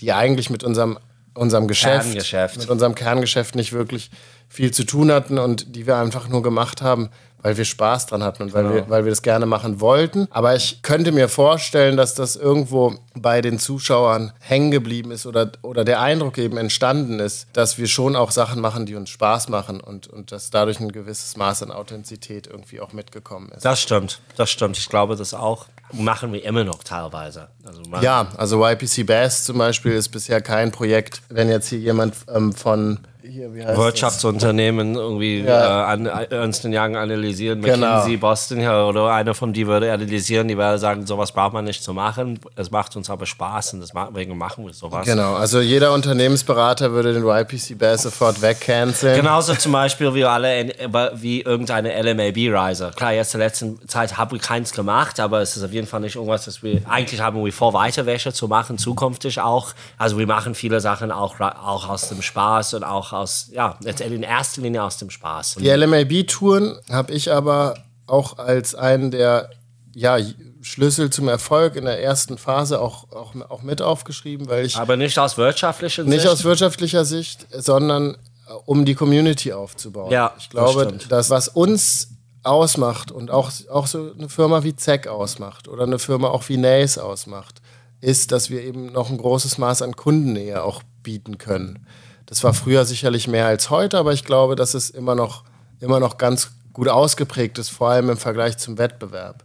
[0.00, 0.98] die eigentlich mit unserem,
[1.34, 2.58] unserem Geschäft, Kerngeschäft.
[2.58, 4.10] mit unserem Kerngeschäft nicht wirklich
[4.48, 7.08] viel zu tun hatten und die wir einfach nur gemacht haben,
[7.42, 8.74] weil wir Spaß dran hatten und weil, genau.
[8.74, 10.28] wir, weil wir das gerne machen wollten.
[10.30, 15.50] Aber ich könnte mir vorstellen, dass das irgendwo bei den Zuschauern hängen geblieben ist oder,
[15.62, 19.48] oder der Eindruck eben entstanden ist, dass wir schon auch Sachen machen, die uns Spaß
[19.48, 23.64] machen und, und dass dadurch ein gewisses Maß an Authentizität irgendwie auch mitgekommen ist.
[23.64, 24.78] Das stimmt, das stimmt.
[24.78, 27.48] Ich glaube das auch machen wir immer noch teilweise.
[27.64, 31.22] Also ja, also YPC Bass zum Beispiel ist bisher kein Projekt.
[31.28, 33.00] Wenn jetzt hier jemand ähm, von
[33.32, 35.02] hier, Wirtschaftsunternehmen das?
[35.02, 35.80] irgendwie ja.
[35.80, 37.86] äh, an, Ernst Young analysieren, genau.
[37.86, 41.64] McKinsey, Boston ja, oder einer von die würde analysieren, die würde sagen, sowas braucht man
[41.64, 42.38] nicht zu machen.
[42.56, 45.06] Es macht uns aber Spaß und deswegen machen wir sowas.
[45.06, 49.16] Genau, also jeder Unternehmensberater würde den YPC Bass sofort wegcanceln.
[49.16, 50.72] Genauso zum Beispiel wie alle
[51.14, 52.90] wie irgendeine LMAB-Reise.
[52.94, 55.86] Klar, jetzt in der letzten Zeit habe ich keins gemacht, aber es ist auf jeden
[55.86, 59.70] Fall nicht irgendwas, das wir eigentlich haben wir vor, Weiterwäsche zu machen, zukünftig auch.
[59.96, 64.22] Also wir machen viele Sachen auch, auch aus dem Spaß und auch aus, ja, in
[64.22, 65.56] erster Linie aus dem Spaß.
[65.60, 67.74] Die LMAB-Touren habe ich aber
[68.06, 69.50] auch als einen der
[69.94, 70.18] ja,
[70.62, 74.76] Schlüssel zum Erfolg in der ersten Phase auch, auch, auch mit aufgeschrieben, weil ich.
[74.76, 76.14] Aber nicht aus wirtschaftlicher Sicht?
[76.14, 80.10] Nicht aus wirtschaftlicher Sicht, sondern äh, um die Community aufzubauen.
[80.10, 82.08] Ja, ich glaube, das dass was uns
[82.42, 86.56] ausmacht und auch, auch so eine Firma wie ZEC ausmacht oder eine Firma auch wie
[86.56, 87.60] Nace ausmacht,
[88.00, 91.86] ist, dass wir eben noch ein großes Maß an Kundennähe auch bieten können.
[92.32, 95.44] Das war früher sicherlich mehr als heute, aber ich glaube, dass es immer noch,
[95.80, 99.44] immer noch ganz gut ausgeprägt ist, vor allem im Vergleich zum Wettbewerb.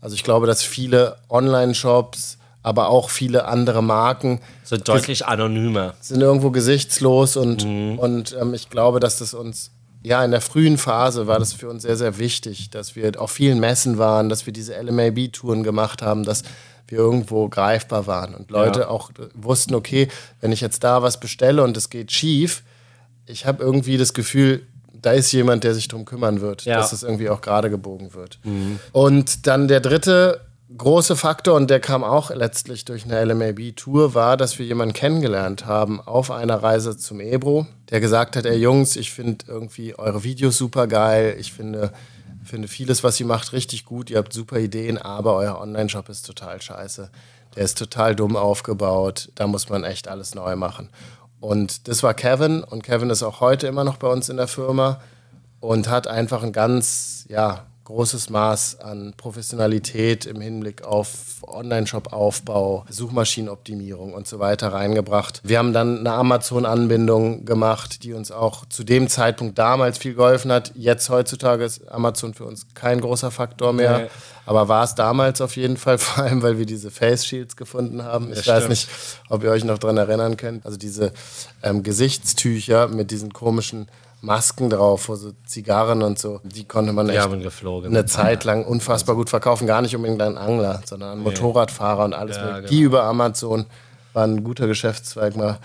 [0.00, 5.92] Also ich glaube, dass viele Online-Shops, aber auch viele andere Marken sind deutlich anonymer.
[6.00, 7.98] Sind irgendwo gesichtslos und, mhm.
[7.98, 9.70] und ähm, ich glaube, dass das uns,
[10.02, 13.30] ja, in der frühen Phase war das für uns sehr, sehr wichtig, dass wir auf
[13.30, 16.44] vielen Messen waren, dass wir diese LMAB-Touren gemacht haben, dass
[16.92, 18.88] wir irgendwo greifbar waren und Leute ja.
[18.88, 20.08] auch wussten, okay,
[20.40, 22.62] wenn ich jetzt da was bestelle und es geht schief,
[23.26, 26.76] ich habe irgendwie das Gefühl, da ist jemand, der sich darum kümmern wird, ja.
[26.76, 28.38] dass es irgendwie auch gerade gebogen wird.
[28.44, 28.78] Mhm.
[28.92, 30.42] Und dann der dritte
[30.76, 35.66] große Faktor, und der kam auch letztlich durch eine LMAB-Tour, war, dass wir jemanden kennengelernt
[35.66, 40.24] haben auf einer Reise zum Ebro, der gesagt hat, ey Jungs, ich finde irgendwie eure
[40.24, 41.92] Videos super geil, ich finde
[42.52, 44.10] finde vieles, was ihr macht, richtig gut.
[44.10, 47.10] Ihr habt super Ideen, aber euer Online-Shop ist total scheiße.
[47.56, 49.30] Der ist total dumm aufgebaut.
[49.36, 50.90] Da muss man echt alles neu machen.
[51.40, 52.62] Und das war Kevin.
[52.62, 55.00] Und Kevin ist auch heute immer noch bei uns in der Firma
[55.60, 64.14] und hat einfach ein ganz, ja, großes Maß an Professionalität im Hinblick auf Online-Shop-Aufbau, Suchmaschinenoptimierung
[64.14, 65.40] und so weiter reingebracht.
[65.44, 70.52] Wir haben dann eine Amazon-Anbindung gemacht, die uns auch zu dem Zeitpunkt damals viel geholfen
[70.52, 70.72] hat.
[70.74, 73.98] Jetzt heutzutage ist Amazon für uns kein großer Faktor mehr.
[73.98, 74.08] Nee.
[74.44, 78.02] Aber war es damals auf jeden Fall, vor allem weil wir diese Face Shields gefunden
[78.04, 78.32] haben.
[78.32, 78.56] ich stimmt.
[78.56, 78.88] weiß nicht,
[79.28, 80.64] ob ihr euch noch daran erinnern könnt.
[80.64, 81.12] Also diese
[81.62, 83.88] ähm, Gesichtstücher mit diesen komischen
[84.22, 86.40] Masken drauf, wo so Zigarren und so.
[86.44, 89.66] Die konnte man echt eine Zeit lang unfassbar gut verkaufen.
[89.66, 92.36] Gar nicht unbedingt an Angler, sondern an Motorradfahrer und alles.
[92.36, 92.68] Ja, genau.
[92.68, 93.66] Die über Amazon
[94.12, 95.58] waren ein guter Geschäftszweig mal.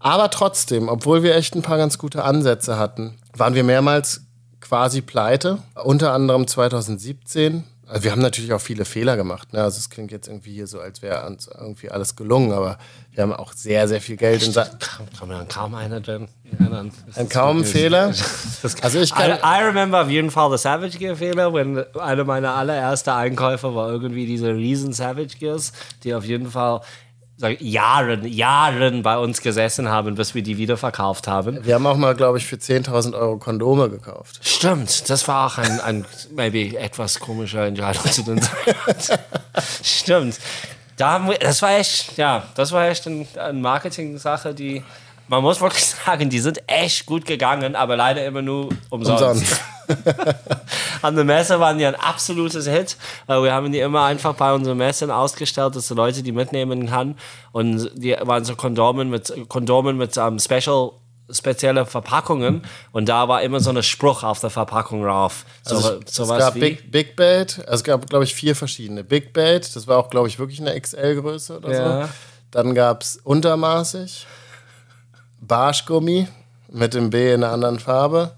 [0.00, 4.22] Aber trotzdem, obwohl wir echt ein paar ganz gute Ansätze hatten, waren wir mehrmals
[4.60, 5.58] quasi pleite.
[5.84, 9.52] Unter anderem 2017 also wir haben natürlich auch viele Fehler gemacht.
[9.52, 9.62] Ne?
[9.62, 12.78] Also es klingt jetzt irgendwie hier so, als wäre uns irgendwie alles gelungen, aber
[13.12, 14.64] wir haben auch sehr, sehr viel Geld in Sa
[15.18, 16.28] Kann man kaum einer denn?
[17.14, 18.12] Ein kaum Fehler?
[18.82, 22.24] also ich kann I, I, remember auf jeden Fall the Savage Gear Fehler, wenn einer
[22.24, 25.72] meiner allerersten Einkäufe war irgendwie diese riesen Savage Gears,
[26.02, 26.80] die auf jeden Fall
[27.36, 31.64] sag, Jahren, Jahren bei uns gesessen haben, bis wir die wieder verkauft haben.
[31.64, 34.40] Wir haben auch mal, glaube ich, für 10.000 Euro Kondome gekauft.
[34.42, 39.20] Stimmt, das war auch ein, ein maybe etwas komischer Entscheidung zu den Zeiten.
[39.82, 40.38] Stimmt.
[40.96, 44.82] Da wir, das war echt, ja, das war echt eine ein Marketing-Sache, die
[45.28, 49.22] man muss wirklich sagen, die sind echt gut gegangen, aber leider immer nur umsonst.
[49.22, 49.60] umsonst.
[51.02, 52.96] An der Messe waren die ein absolutes Hit.
[53.28, 57.16] Wir haben die immer einfach bei unseren Messen ausgestellt, dass die Leute die mitnehmen kann.
[57.52, 60.90] Und die waren so Kondomen mit, Kondomen mit um, Special
[61.30, 62.62] spezielle Verpackungen
[62.92, 65.44] und da war immer so ein Spruch auf der Verpackung drauf.
[65.64, 66.60] So, also es gab wie?
[66.60, 69.02] Big, Big Bait, also es gab, glaube ich, vier verschiedene.
[69.02, 72.02] Big Bait, das war auch, glaube ich, wirklich eine XL-Größe oder ja.
[72.02, 72.12] so.
[72.52, 74.26] Dann gab es untermaßig,
[75.40, 76.28] Barschgummi
[76.70, 78.32] mit dem B in einer anderen Farbe.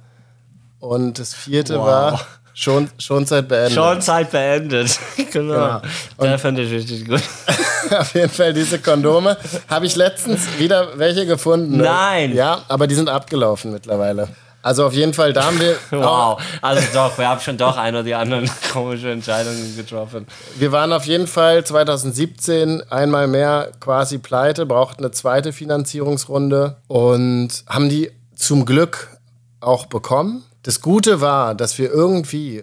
[0.81, 1.87] Und das vierte wow.
[1.87, 2.21] war
[2.55, 3.73] schon, schon Zeit beendet.
[3.73, 4.99] Schon Zeit beendet.
[5.33, 5.55] genau.
[5.55, 5.81] genau.
[6.17, 7.23] Und Der fand ich richtig gut.
[7.99, 9.37] auf jeden Fall diese Kondome.
[9.69, 11.79] Habe ich letztens wieder welche gefunden.
[11.79, 12.35] Nein.
[12.35, 14.29] Ja, aber die sind abgelaufen mittlerweile.
[14.69, 15.77] Also auf jeden Fall, da haben wir.
[15.93, 20.27] wow, also doch, wir haben schon doch ein oder die anderen komische Entscheidungen getroffen.
[20.59, 27.49] Wir waren auf jeden Fall 2017 einmal mehr quasi pleite, brauchten eine zweite Finanzierungsrunde und
[27.67, 29.17] haben die zum Glück
[29.61, 30.45] auch bekommen.
[30.65, 32.63] Das Gute war, dass wir irgendwie,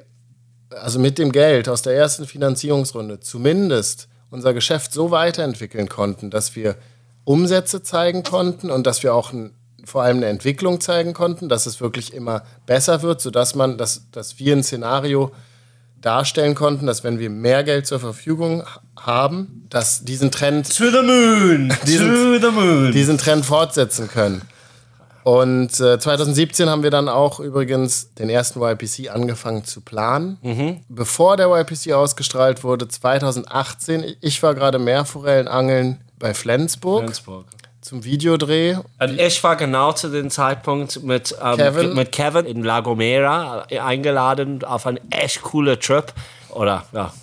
[0.70, 6.56] also mit dem Geld aus der ersten Finanzierungsrunde, zumindest unser Geschäft so weiterentwickeln konnten, dass
[6.56, 6.76] wir
[7.24, 9.56] Umsätze zeigen konnten und dass wir auch ein,
[9.86, 14.10] vor allem eine Entwicklung zeigen konnten, dass es wirklich immer besser wird, sodass man, dass,
[14.12, 15.32] dass wir ein Szenario
[16.02, 18.64] darstellen konnten, dass wenn wir mehr Geld zur Verfügung
[19.00, 22.92] haben, dass diesen Trend to the moon, diesen, to the moon.
[22.92, 24.42] diesen Trend fortsetzen können.
[25.24, 30.38] Und äh, 2017 haben wir dann auch übrigens den ersten YPC angefangen zu planen.
[30.44, 30.82] Mhm.
[30.88, 37.06] Bevor der YPC ausgestrahlt wurde, 2018, ich war gerade Meerforellen angeln bei Flensburg.
[37.06, 37.46] Flensburg.
[37.86, 38.78] Zum Videodreh.
[39.00, 41.94] Und ich war genau zu dem Zeitpunkt mit, ähm, Kevin.
[41.94, 46.12] mit Kevin in La Gomera eingeladen auf einen echt coolen Trip.
[46.50, 47.14] Oder ja,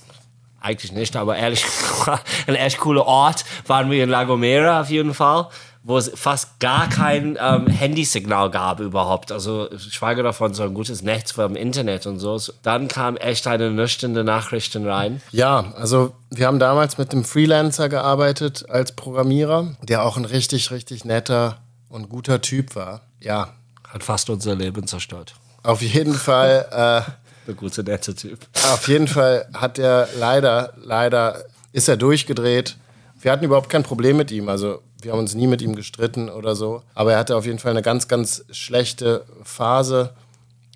[0.60, 1.64] eigentlich nicht, aber ehrlich,
[2.46, 5.48] ein echt cooler Ort waren wir in La Gomera auf jeden Fall
[5.84, 9.32] wo es fast gar kein ähm, Handysignal gab überhaupt.
[9.32, 12.38] Also schweige davon, so ein gutes Netz vom Internet und so.
[12.62, 15.20] Dann kam echt eine nüchterne Nachrichten rein.
[15.32, 20.70] Ja, also wir haben damals mit einem Freelancer gearbeitet als Programmierer, der auch ein richtig,
[20.70, 21.58] richtig netter
[21.88, 23.00] und guter Typ war.
[23.20, 23.54] Ja.
[23.88, 25.34] Hat fast unser Leben zerstört.
[25.62, 26.66] Auf jeden Fall.
[27.06, 27.10] Äh,
[27.48, 28.38] Der gute, nette Typ.
[28.72, 32.76] Auf jeden Fall hat er leider, leider ist er durchgedreht.
[33.22, 34.48] Wir hatten überhaupt kein Problem mit ihm.
[34.48, 36.82] Also wir haben uns nie mit ihm gestritten oder so.
[36.94, 40.10] Aber er hatte auf jeden Fall eine ganz, ganz schlechte Phase.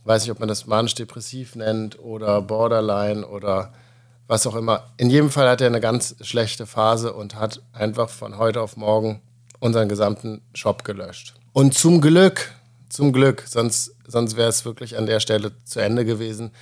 [0.05, 3.72] Weiß nicht, ob man das manisch-depressiv nennt oder Borderline oder
[4.28, 4.84] was auch immer.
[4.97, 8.76] In jedem Fall hat er eine ganz schlechte Phase und hat einfach von heute auf
[8.76, 9.20] morgen
[9.59, 11.34] unseren gesamten Shop gelöscht.
[11.53, 12.53] Und zum Glück,
[12.88, 16.53] zum Glück, sonst, sonst wäre es wirklich an der Stelle zu Ende gewesen,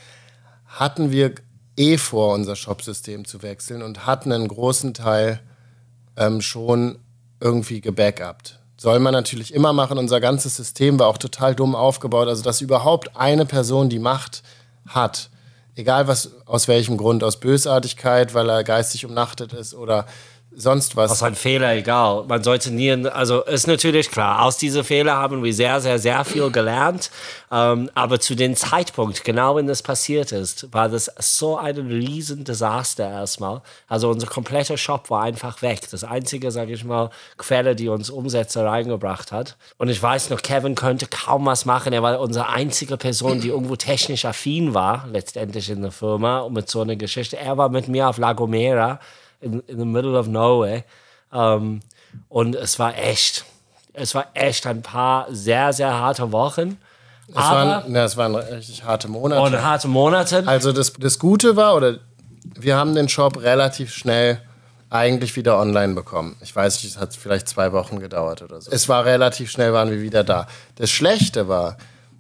[0.66, 1.35] hatten wir
[1.76, 5.41] eh vor, unser Shopsystem zu wechseln und hatten einen großen Teil
[6.17, 6.99] ähm, schon
[7.41, 8.59] irgendwie gebackupt.
[8.77, 9.99] Soll man natürlich immer machen.
[9.99, 12.29] Unser ganzes System war auch total dumm aufgebaut.
[12.29, 14.43] Also, dass überhaupt eine Person die Macht
[14.87, 15.31] hat,
[15.77, 20.07] egal was, aus welchem Grund, aus Bösartigkeit, weil er geistig umnachtet ist oder
[20.57, 21.11] sonst was.
[21.11, 22.24] Was ein Fehler, egal.
[22.28, 26.24] Man sollte nie, also ist natürlich klar, aus diesen Fehlern haben wir sehr, sehr, sehr
[26.24, 27.11] viel gelernt.
[27.50, 32.44] Ähm, aber zu dem Zeitpunkt, genau wenn das passiert ist, war das so ein riesen
[32.44, 33.62] Desaster erstmal.
[33.88, 35.80] Also unser kompletter Shop war einfach weg.
[35.90, 39.57] Das einzige, sage ich mal, Quelle, die uns Umsätze reingebracht hat.
[39.78, 41.92] Und ich weiß noch, Kevin könnte kaum was machen.
[41.92, 46.55] Er war unsere einzige Person, die irgendwo technisch affin war, letztendlich in der Firma und
[46.55, 47.36] mit so einer Geschichte.
[47.36, 49.00] Er war mit mir auf La Gomera
[49.45, 50.84] in, in the middle of nowhere.
[51.30, 51.80] Um,
[52.28, 53.45] und es war echt,
[53.92, 56.78] es war echt ein paar sehr, sehr harte Wochen.
[57.28, 59.40] Es waren, ne, es waren richtig harte Monate.
[59.40, 60.45] Und harte Monate.
[60.47, 61.99] Also das, das Gute war, oder
[62.55, 64.40] wir haben den Shop relativ schnell
[64.90, 66.36] eigentlich wieder online bekommen.
[66.40, 68.70] Ich weiß nicht, es hat vielleicht zwei Wochen gedauert oder so.
[68.70, 70.47] Es war relativ schnell, waren wir wieder da.
[70.76, 71.78] Das Schlechte war,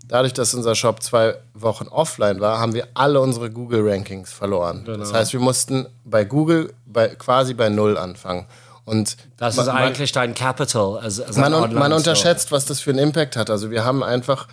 [0.08, 4.82] dadurch, dass unser Shop zwei Wochen offline war, haben wir alle unsere Google-Rankings verloren.
[4.84, 4.98] Genau.
[4.98, 8.46] Das heißt, wir mussten bei Google bei, quasi bei Null anfangen.
[8.84, 10.98] Und das ist man, eigentlich dein Capital.
[10.98, 13.48] Als, als man, man unterschätzt, was das für einen Impact hat.
[13.48, 14.46] Also wir haben einfach,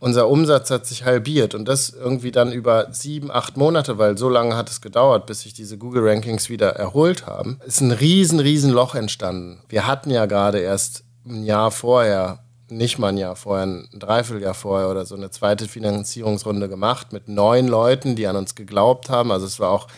[0.00, 4.28] unser Umsatz hat sich halbiert und das irgendwie dann über sieben, acht Monate, weil so
[4.28, 8.72] lange hat es gedauert, bis sich diese Google-Rankings wieder erholt haben, ist ein riesen, riesen
[8.72, 9.62] Loch entstanden.
[9.68, 14.54] Wir hatten ja gerade erst ein Jahr vorher nicht mal ein Jahr vorher, ein Dreivierteljahr
[14.54, 19.30] vorher oder so eine zweite Finanzierungsrunde gemacht mit neun Leuten, die an uns geglaubt haben.
[19.30, 19.88] Also es war auch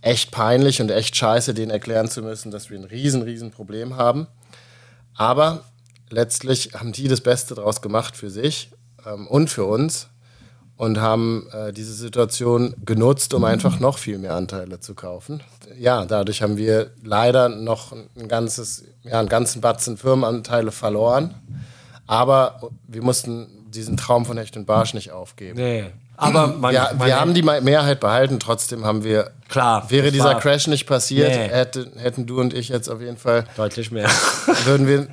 [0.00, 3.96] echt peinlich und echt scheiße, denen erklären zu müssen, dass wir ein riesen, riesen Problem
[3.96, 4.26] haben.
[5.14, 5.64] Aber
[6.08, 8.70] letztlich haben die das Beste daraus gemacht für sich
[9.06, 10.08] ähm, und für uns
[10.76, 15.42] und haben äh, diese Situation genutzt, um einfach noch viel mehr Anteile zu kaufen.
[15.78, 21.34] Ja, dadurch haben wir leider noch ein ganzes, ja, einen ganzen Batzen Firmenanteile verloren.
[22.10, 22.58] Aber
[22.88, 25.56] wir mussten diesen Traum von Hecht und Barsch nicht aufgeben.
[25.56, 25.84] Nee.
[26.16, 29.30] Aber man, ja, wir haben die Mehrheit behalten, trotzdem haben wir.
[29.48, 29.88] Klar.
[29.90, 31.48] Wäre dieser Crash nicht passiert, nee.
[31.48, 33.44] hätte, hätten du und ich jetzt auf jeden Fall.
[33.56, 34.08] Deutlich mehr.
[34.64, 35.06] Würden wir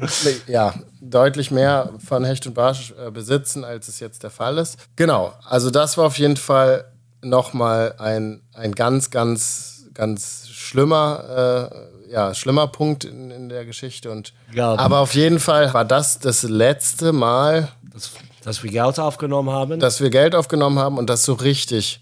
[0.48, 4.80] ja, deutlich mehr von Hecht und Barsch äh, besitzen, als es jetzt der Fall ist.
[4.96, 5.34] Genau.
[5.48, 6.86] Also, das war auf jeden Fall
[7.22, 11.70] nochmal ein, ein ganz, ganz, ganz schlimmer.
[12.10, 14.12] Ja, schlimmer Punkt in, in der Geschichte.
[14.12, 18.12] Und, ja, aber auf jeden Fall war das das letzte Mal, das,
[18.44, 19.80] dass wir Geld aufgenommen haben.
[19.80, 22.02] Dass wir Geld aufgenommen haben und dass so richtig,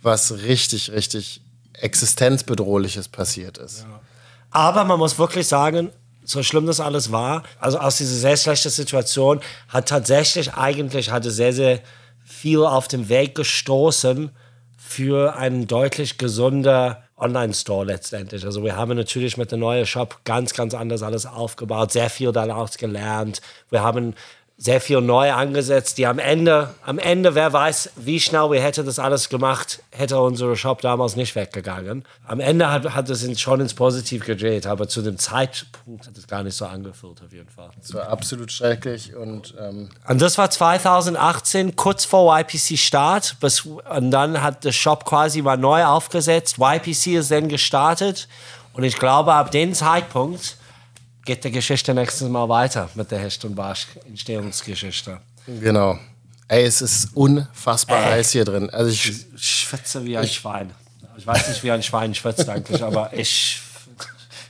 [0.00, 1.42] was richtig, richtig
[1.74, 3.82] existenzbedrohliches passiert ist.
[3.82, 4.00] Ja.
[4.50, 5.90] Aber man muss wirklich sagen,
[6.24, 11.30] so schlimm das alles war, also aus dieser sehr schlechten Situation hat tatsächlich eigentlich hatte
[11.30, 11.80] sehr, sehr
[12.24, 14.30] viel auf den Weg gestoßen
[14.76, 18.44] für einen deutlich gesunder Online-Store letztendlich.
[18.44, 22.32] Also wir haben natürlich mit dem neuen Shop ganz, ganz anders alles aufgebaut, sehr viel
[22.32, 23.40] daraus gelernt.
[23.70, 24.14] Wir haben
[24.62, 28.86] sehr viel neu angesetzt, die am Ende, am Ende, wer weiß, wie schnell wir hätten
[28.86, 32.04] das alles gemacht, hätte unser Shop damals nicht weggegangen.
[32.28, 36.28] Am Ende hat, hat es schon ins Positiv gedreht, aber zu dem Zeitpunkt hat es
[36.28, 37.70] gar nicht so angefühlt, auf jeden Fall.
[37.82, 39.52] Es war absolut schrecklich und...
[39.58, 43.38] Ähm und das war 2018, kurz vor YPC-Start,
[43.90, 48.28] und dann hat der Shop quasi mal neu aufgesetzt, YPC ist dann gestartet
[48.74, 50.56] und ich glaube, ab dem Zeitpunkt
[51.24, 55.18] geht die Geschichte nächstes Mal weiter mit der Hecht und Barsch Entstehungsgeschichte.
[55.46, 55.98] Genau.
[56.48, 58.12] Ey, es ist unfassbar Ey.
[58.12, 58.68] heiß hier drin.
[58.70, 60.70] Also ich, ich schwitze wie ein ich, Schwein.
[61.16, 63.60] Ich weiß nicht, wie ein Schwein schwitzt eigentlich, aber ich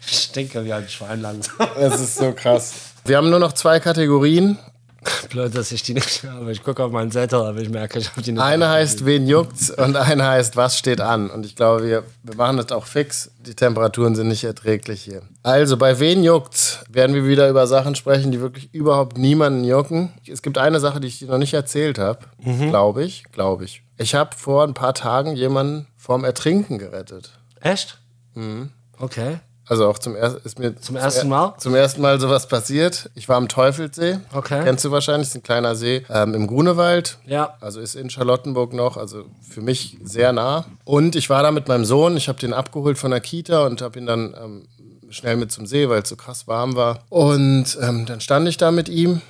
[0.07, 1.55] stinke wie ein Schwein langsam.
[1.77, 2.73] Es ist so krass.
[3.05, 4.59] Wir haben nur noch zwei Kategorien
[5.30, 6.53] Blöd, dass ich die nicht habe.
[6.53, 8.40] Ich gucke auf meinen Zettel, aber ich merke, ich habe die nicht.
[8.40, 11.30] Eine heißt, wen juckt's und eine heißt, was steht an.
[11.30, 13.30] Und ich glaube, wir, wir machen das auch fix.
[13.40, 15.22] Die Temperaturen sind nicht erträglich hier.
[15.42, 20.12] Also, bei wen juckt's, werden wir wieder über Sachen sprechen, die wirklich überhaupt niemanden jucken.
[20.26, 22.70] Es gibt eine Sache, die ich dir noch nicht erzählt habe, mhm.
[22.70, 23.82] glaube ich, glaube ich.
[23.96, 27.30] Ich habe vor ein paar Tagen jemanden vorm Ertrinken gerettet.
[27.61, 27.98] Echt?
[28.34, 28.70] Mhm.
[28.98, 29.38] Okay.
[29.73, 31.55] Also auch zum, er ist mir zum ersten Mal?
[31.57, 33.09] Zum ersten Mal sowas passiert.
[33.14, 34.18] Ich war am Teufelsee.
[34.35, 34.61] Okay.
[34.64, 37.16] Kennst du wahrscheinlich, ist ein kleiner See ähm, im Grunewald.
[37.25, 37.55] Ja.
[37.59, 40.66] Also ist in Charlottenburg noch, also für mich sehr nah.
[40.85, 42.18] Und ich war da mit meinem Sohn.
[42.18, 44.68] Ich habe den abgeholt von der Kita und habe ihn dann ähm,
[45.09, 46.99] schnell mit zum See, weil es so krass warm war.
[47.09, 49.23] Und ähm, dann stand ich da mit ihm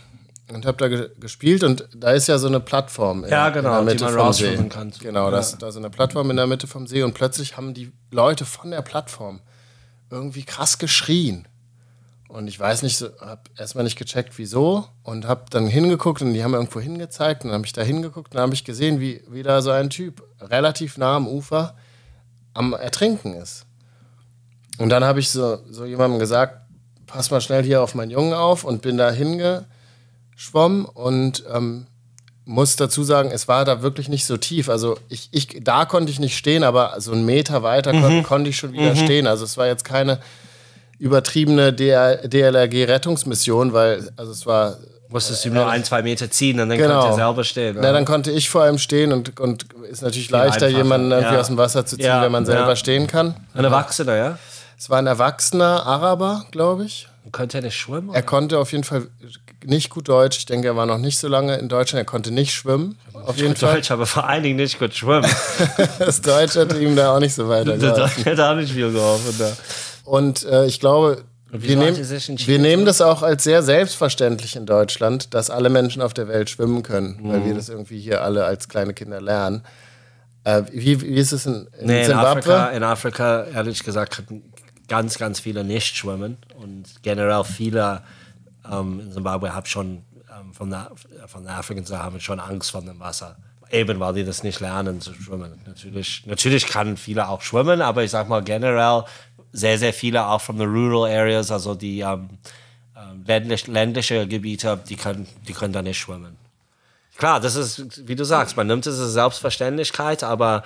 [0.52, 3.78] und habe da ge gespielt und da ist ja so eine Plattform in, ja, genau,
[3.78, 4.56] in der Mitte vom See.
[4.68, 4.92] Kann.
[5.00, 5.40] Genau, ja.
[5.60, 8.72] da ist eine Plattform in der Mitte vom See und plötzlich haben die Leute von
[8.72, 9.38] der Plattform
[10.12, 11.48] irgendwie krass geschrien.
[12.28, 14.86] Und ich weiß nicht, habe erstmal nicht gecheckt, wieso.
[15.02, 17.44] Und habe dann hingeguckt und die haben irgendwo hingezeigt.
[17.44, 19.70] Und dann habe ich da hingeguckt und dann habe ich gesehen, wie, wie da so
[19.70, 21.76] ein Typ relativ nah am Ufer
[22.54, 23.66] am Ertrinken ist.
[24.78, 26.58] Und dann habe ich so, so jemandem gesagt,
[27.06, 31.86] pass mal schnell hier auf meinen Jungen auf und bin da hingeschwommen und ähm,
[32.44, 34.68] muss dazu sagen, es war da wirklich nicht so tief.
[34.68, 38.02] Also ich, ich da konnte ich nicht stehen, aber so einen Meter weiter mhm.
[38.02, 39.04] kon, konnte ich schon wieder mhm.
[39.04, 39.26] stehen.
[39.26, 40.18] Also es war jetzt keine
[40.98, 44.78] übertriebene DLRG-Rettungsmission, weil also es war
[45.12, 47.00] Musstest du nur ein, zwei Meter ziehen und dann genau.
[47.00, 47.76] konnte er selber stehen.
[47.78, 50.82] Na, dann konnte ich vor allem stehen und, und ist natürlich Viel leichter, einfacher.
[50.82, 51.40] jemanden irgendwie ja.
[51.40, 52.22] aus dem Wasser zu ziehen, ja.
[52.22, 52.76] wenn man selber ja.
[52.76, 53.34] stehen kann.
[53.52, 54.38] Ein Erwachsener, ja?
[54.78, 57.08] Es war ein erwachsener Araber, glaube ich.
[57.30, 58.08] konnte er nicht schwimmen?
[58.08, 58.16] Oder?
[58.16, 59.06] Er konnte auf jeden Fall
[59.64, 60.38] nicht gut Deutsch.
[60.38, 62.02] Ich denke, er war noch nicht so lange in Deutschland.
[62.02, 62.98] Er konnte nicht schwimmen.
[63.12, 63.74] Auf jeden Fall.
[63.74, 65.30] Deutsch, aber vor allen Dingen nicht gut schwimmen.
[65.98, 68.92] das Deutsch hat ihm da auch nicht so weiter Der Deutsch hat auch nicht viel
[68.92, 69.34] geholfen.
[69.38, 69.52] Da.
[70.04, 75.34] Und äh, ich glaube, wir, nehm, wir nehmen das auch als sehr selbstverständlich in Deutschland,
[75.34, 77.28] dass alle Menschen auf der Welt schwimmen können, mhm.
[77.28, 79.62] weil wir das irgendwie hier alle als kleine Kinder lernen.
[80.44, 82.08] Äh, wie, wie ist es in, in nee, Zimbabwe?
[82.08, 84.52] In Afrika, in Afrika, ehrlich gesagt, können
[84.88, 88.02] ganz, ganz viele nicht schwimmen und generell viele
[88.70, 90.90] ähm, in Zimbabwe haben schon ähm, von, der,
[91.26, 93.36] von der Afrikaner haben schon Angst vor dem Wasser.
[93.70, 95.58] Eben, weil die das nicht lernen zu schwimmen.
[95.66, 99.04] Natürlich, natürlich kann viele auch schwimmen, aber ich sag mal generell
[99.52, 102.28] sehr, sehr viele auch von den rural areas, also die ähm,
[102.96, 106.36] ähm, ländlich, ländliche Gebiete, die können, die können da nicht schwimmen.
[107.16, 110.62] Klar, das ist, wie du sagst, man nimmt es als Selbstverständlichkeit, aber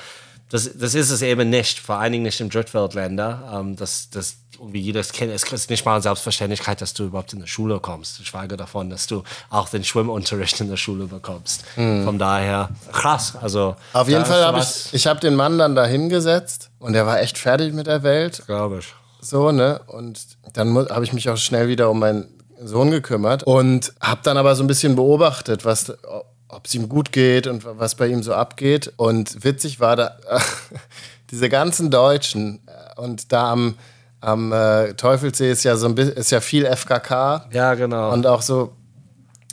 [0.48, 3.52] das, das ist es eben nicht, vor allen Dingen nicht im Drittweltländer.
[3.52, 7.32] Ähm, das, das irgendwie jedes Kind, es ist nicht mal eine Selbstverständlichkeit, dass du überhaupt
[7.32, 8.20] in die Schule kommst.
[8.20, 11.64] Ich schweige davon, dass du auch den Schwimmunterricht in der Schule bekommst.
[11.76, 12.04] Mhm.
[12.04, 13.34] Von daher, krass.
[13.40, 17.06] Also, Auf jeden Fall habe ich, ich habe den Mann dann da hingesetzt und er
[17.06, 18.42] war echt fertig mit der Welt.
[18.46, 18.94] Glaube ich.
[19.20, 19.80] So, ne?
[19.86, 20.20] Und
[20.52, 22.28] dann habe ich mich auch schnell wieder um meinen
[22.62, 25.92] Sohn gekümmert und habe dann aber so ein bisschen beobachtet, was
[26.48, 28.92] ob es ihm gut geht und was bei ihm so abgeht.
[28.96, 30.16] Und witzig war da
[31.30, 33.76] diese ganzen Deutschen äh, und da am
[34.20, 37.46] am äh, Teufelssee ist ja so ein bisschen, ist ja viel FKK.
[37.52, 38.12] Ja, genau.
[38.12, 38.72] Und auch so,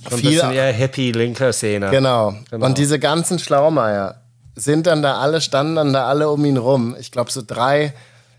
[0.10, 1.90] so ein viel, bisschen eher hippie linker Szene.
[1.90, 2.34] Genau.
[2.50, 2.66] genau.
[2.66, 4.22] Und diese ganzen Schlaumeier
[4.56, 6.96] sind dann da alle, standen dann da alle um ihn rum.
[7.00, 7.94] Ich glaube, so drei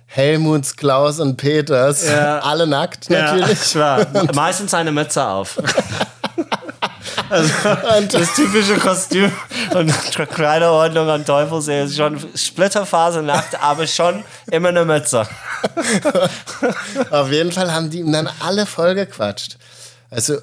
[0.06, 2.38] Helmuts, Klaus und Peters, ja.
[2.42, 3.46] alle nackt natürlich.
[3.74, 4.06] Ja, klar.
[4.34, 5.58] Meistens eine Mütze auf.
[7.34, 9.32] Also, das typische Kostüm
[9.74, 9.92] und
[10.30, 14.22] Kleiderordnung an Teufelsee ist schon Splitterphase Nacht, aber schon
[14.52, 15.26] immer eine Mütze.
[17.10, 19.56] Auf jeden Fall haben die ihm dann alle voll gequatscht.
[20.10, 20.36] Also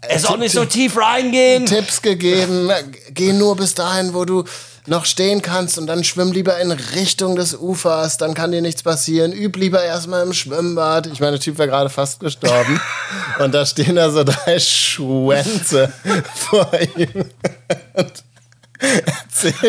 [0.00, 1.66] es soll nicht so tief reingehen.
[1.66, 2.70] Tipps gegeben,
[3.10, 4.44] geh nur bis dahin, wo du
[4.88, 8.82] noch stehen kannst und dann schwimm lieber in Richtung des Ufers, dann kann dir nichts
[8.82, 9.32] passieren.
[9.32, 11.06] Üb lieber erstmal im Schwimmbad.
[11.06, 12.80] Ich meine, der Typ wäre gerade fast gestorben.
[13.38, 15.92] und da stehen da so drei Schwänze
[16.34, 17.24] vor ihm.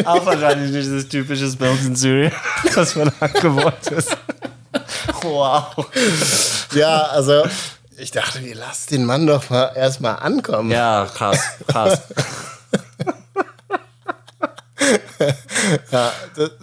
[0.05, 2.31] Auch wahrscheinlich nicht das typische Bild in Syrien,
[2.73, 4.15] was man angewohnt ist.
[5.21, 5.87] Wow.
[6.73, 7.43] Ja, also
[7.97, 10.71] ich dachte, wir lassen den Mann doch mal erstmal ankommen.
[10.71, 12.01] Ja, krass, krass.
[15.91, 16.11] Ja,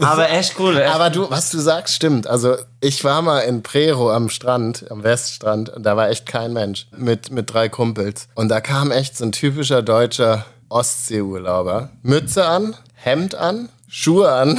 [0.00, 0.76] aber echt cool.
[0.76, 2.26] Echt aber du, was du sagst, stimmt.
[2.26, 6.52] Also ich war mal in Prero am Strand, am Weststrand, und da war echt kein
[6.52, 8.28] Mensch mit, mit drei Kumpels.
[8.34, 11.90] Und da kam echt so ein typischer deutscher Ostseeurlauber.
[12.02, 14.58] Mütze an, Hemd an, Schuhe an.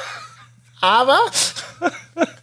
[0.80, 1.18] aber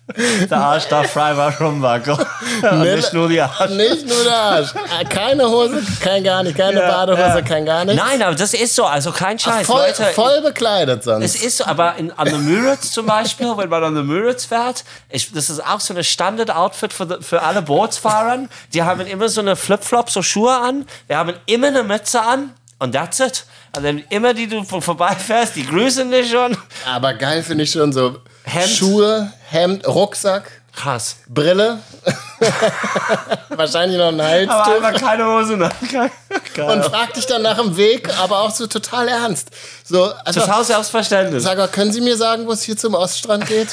[0.49, 2.17] der Arsch darf frei warum wackeln.
[2.81, 3.71] nicht nur die Arsch.
[3.71, 4.73] Nicht nur der Arsch.
[5.09, 6.57] Keine Hose, kein gar nicht.
[6.57, 7.41] Keine ja, Badehose, ja.
[7.41, 7.95] kein gar nicht.
[7.95, 8.83] Nein, aber das ist so.
[8.83, 9.65] Also kein Scheiß.
[9.65, 11.23] Voll, Leute, voll bekleidet sonst.
[11.23, 14.43] Es ist so, aber in, an der Müritz zum Beispiel, wenn man an der Müritz
[14.43, 18.39] fährt, ich, das ist auch so eine Standard-Outfit für, für alle Bootsfahrer.
[18.73, 20.85] Die haben immer so eine Flip-Flop, so Schuhe an.
[21.07, 22.53] Wir haben immer eine Mütze an.
[22.79, 23.45] Und that's it.
[23.71, 26.57] Also immer, die du vorbeifährst, die grüßen dich schon.
[26.85, 28.69] Aber geil finde ich schon so Hemd.
[28.69, 30.49] Schuhe, Hemd, Rucksack.
[30.75, 31.17] Krass.
[31.27, 31.77] Brille.
[33.49, 34.51] Wahrscheinlich noch ein Halstuch.
[34.51, 35.57] Aber einfach keine Hose.
[35.57, 35.69] Ne?
[36.57, 39.51] Und frag dich dann nach dem Weg, aber auch so total ernst.
[39.83, 41.43] So, einfach, total selbstverständlich.
[41.43, 43.69] Sag mal, können Sie mir sagen, wo es hier zum Oststrand geht?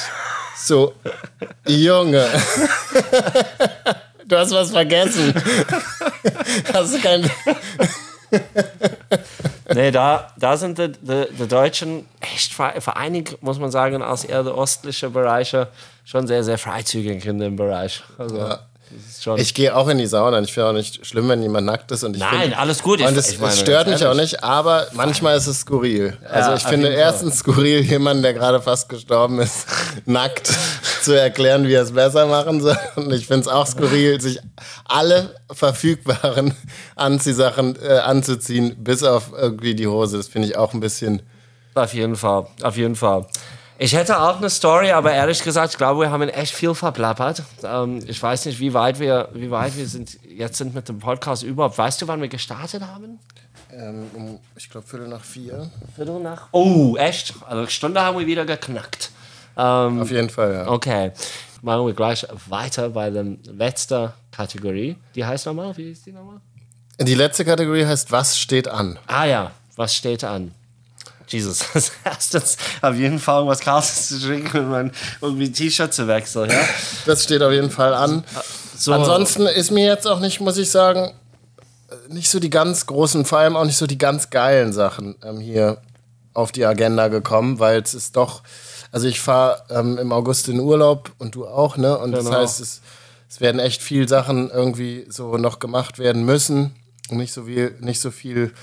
[0.55, 0.93] So,
[1.65, 2.27] Junge.
[4.25, 5.33] du hast was vergessen.
[6.71, 7.31] hast du kein
[9.73, 14.43] nee, da, da sind die, die, die Deutschen echt vereinigt, muss man sagen, aus eher
[14.43, 15.67] der östlichen Bereiche
[16.05, 18.03] schon sehr, sehr freizügig in dem Bereich.
[18.17, 18.59] Also, ja.
[19.37, 20.39] Ich gehe auch in die Sauna.
[20.41, 22.03] Ich finde auch nicht schlimm, wenn jemand nackt ist.
[22.03, 23.01] Und ich Nein, find, alles gut.
[23.01, 26.17] Und es, es stört mich auch nicht, aber manchmal ist es skurril.
[26.23, 29.67] Ja, also ich finde erstens skurril, jemanden, der gerade fast gestorben ist,
[30.05, 30.51] nackt
[31.01, 32.77] zu erklären, wie er es besser machen soll.
[32.95, 34.39] Und ich finde es auch skurril, sich
[34.85, 36.55] alle verfügbaren
[36.95, 40.17] Anziehsachen äh, anzuziehen, bis auf irgendwie die Hose.
[40.17, 41.21] Das finde ich auch ein bisschen.
[41.75, 43.25] Auf jeden Fall, auf jeden Fall.
[43.83, 47.41] Ich hätte auch eine Story, aber ehrlich gesagt, ich glaube, wir haben echt viel verplappert.
[47.63, 50.99] Ähm, ich weiß nicht, wie weit wir, wie weit wir sind, jetzt sind mit dem
[50.99, 51.79] Podcast überhaupt.
[51.79, 53.17] Weißt du, wann wir gestartet haben?
[53.73, 55.71] Ähm, ich glaube, Viertel nach vier.
[55.95, 56.49] Viertel nach?
[56.51, 57.33] Oh, echt?
[57.47, 59.09] Also eine Stunde haben wir wieder geknackt.
[59.57, 60.67] Ähm, Auf jeden Fall, ja.
[60.67, 61.11] Okay.
[61.63, 64.95] machen wir gleich weiter bei der letzten Kategorie.
[65.15, 66.39] Die heißt nochmal, wie ist die nochmal?
[66.99, 68.99] Die letzte Kategorie heißt Was steht an?
[69.07, 70.53] Ah ja, was steht an?
[71.31, 76.07] Jesus, das erstens auf jeden Fall was Kaltes zu trinken und mein irgendwie T-Shirt zu
[76.07, 76.49] wechseln.
[76.49, 76.59] Ja?
[77.05, 78.23] Das steht auf jeden Fall an.
[78.77, 81.11] So, Ansonsten ist mir jetzt auch nicht, muss ich sagen,
[82.09, 85.39] nicht so die ganz großen, vor allem auch nicht so die ganz geilen Sachen ähm,
[85.39, 85.77] hier
[86.33, 88.41] auf die Agenda gekommen, weil es ist doch,
[88.91, 91.97] also ich fahre ähm, im August in Urlaub und du auch, ne?
[91.97, 92.37] Und das Genau.
[92.37, 92.81] heißt, es,
[93.29, 96.73] es werden echt viel Sachen irgendwie so noch gemacht werden müssen.
[97.09, 98.53] Und nicht so viel, nicht so viel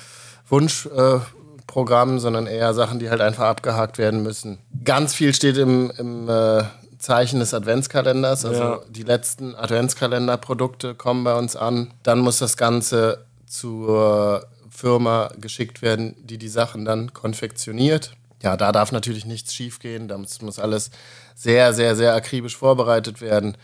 [0.49, 1.38] Wunschprogramm, äh,
[1.69, 4.59] Programm, sondern eher Sachen, die halt einfach abgehakt werden müssen.
[4.85, 6.65] Ganz viel steht im, im äh,
[6.99, 8.45] Zeichen des Adventskalenders.
[8.45, 8.81] Also Ja.
[8.89, 11.93] die letzten Adventskalenderprodukte kommen bei uns an.
[12.03, 18.13] Dann muss das Ganze zur Firma geschickt werden, die die Sachen dann konfektioniert.
[18.43, 20.09] Ja, da darf natürlich nichts schiefgehen.
[20.09, 20.91] Da muss, muss alles
[21.35, 23.57] sehr, sehr, sehr akribisch vorbereitet werden.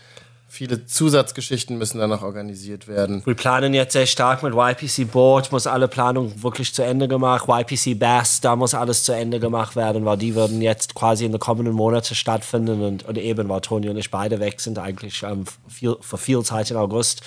[0.55, 3.21] Viele Zusatzgeschichten müssen dann noch organisiert werden.
[3.25, 7.49] wir planen jetzt sehr stark mit YPC Board, muss alle Planung wirklich zu Ende gemacht.
[7.49, 11.33] YPC Bass, da muss alles zu Ende gemacht werden, weil die würden jetzt quasi in
[11.33, 15.23] den kommenden Monaten stattfinden und, und eben, weil Toni und ich beide weg sind, eigentlich
[15.23, 17.21] ähm, viel, für viel Zeit im August,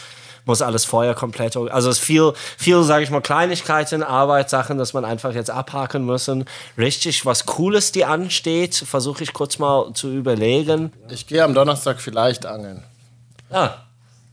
[0.46, 4.94] muss alles vorher komplett, also es ist viel, viel, sage ich mal, Kleinigkeiten, Arbeitssachen, dass
[4.94, 6.46] man einfach jetzt abhaken müssen.
[6.78, 10.94] Richtig, was Cooles, die ansteht, versuche ich kurz mal zu überlegen.
[11.10, 12.82] Ich gehe am Donnerstag vielleicht angeln.
[13.50, 13.70] Ah,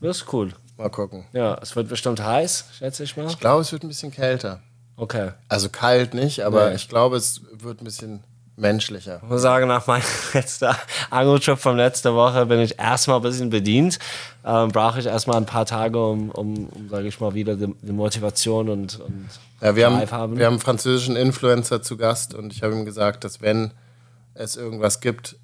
[0.00, 0.52] das ist cool.
[0.76, 1.24] Mal gucken.
[1.32, 3.26] Ja, es wird bestimmt heiß, schätze ich mal.
[3.28, 4.60] Ich glaube, es wird ein bisschen kälter.
[4.96, 5.30] Okay.
[5.48, 6.76] Also kalt nicht, aber Nee.
[6.76, 8.22] ich glaube, es wird ein bisschen
[8.56, 9.20] menschlicher.
[9.22, 10.02] Ich muss sagen, nach meinem
[10.32, 10.68] letzten
[11.10, 13.98] Angeltrip von letzter Woche bin ich erstmal ein bisschen bedient.
[14.44, 17.74] Ähm, Brauche ich erstmal ein paar Tage, um, um, um sage ich mal, wieder die,
[17.82, 19.28] die Motivation und, und
[19.60, 22.84] Ja, wir, Drive haben, wir haben einen französischen Influencer zu Gast und ich habe ihm
[22.86, 23.72] gesagt, dass wenn
[24.34, 25.36] es irgendwas gibt,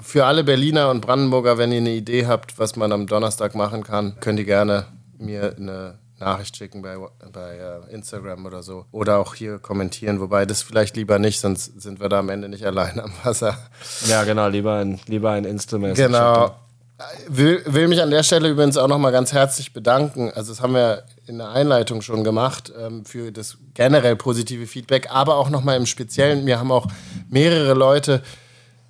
[0.00, 3.84] für alle Berliner und Brandenburger, wenn ihr eine Idee habt, was man am Donnerstag machen
[3.84, 4.86] kann, könnt ihr gerne
[5.18, 6.96] mir eine Nachricht schicken bei,
[7.32, 8.86] bei äh, Instagram oder so.
[8.92, 12.48] Oder auch hier kommentieren, wobei das vielleicht lieber nicht, sonst sind wir da am Ende
[12.48, 13.56] nicht allein am Wasser.
[14.06, 15.96] Ja, genau, lieber ein, lieber ein Instrument.
[15.96, 16.56] Genau.
[17.28, 20.30] Will, will mich an der Stelle übrigens auch nochmal ganz herzlich bedanken.
[20.32, 25.08] Also, das haben wir in der Einleitung schon gemacht ähm, für das generell positive Feedback,
[25.10, 26.44] aber auch nochmal im Speziellen.
[26.44, 26.86] Mir haben auch
[27.28, 28.22] mehrere Leute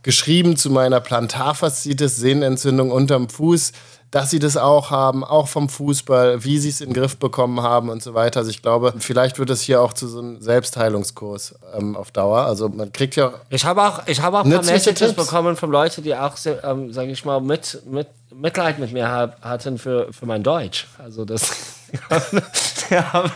[0.04, 3.72] geschrieben zu meiner Plantarfaszitis, Sehnenentzündung unterm Fuß,
[4.12, 7.62] dass sie das auch haben, auch vom Fußball, wie sie es in den Griff bekommen
[7.62, 8.40] haben und so weiter.
[8.40, 12.42] Also ich glaube, vielleicht wird es hier auch zu so einem Selbstheilungskurs ähm, auf Dauer.
[12.42, 15.14] Also man kriegt ja Ich habe auch, ich habe auch ein paar Messages Tipps.
[15.14, 19.42] bekommen von Leuten, die auch, ähm, sage ich mal, mit, mit Mitleid mit mir hab,
[19.42, 20.86] hatten für, für mein Deutsch.
[20.98, 21.50] Also das,
[21.92, 23.32] die haben,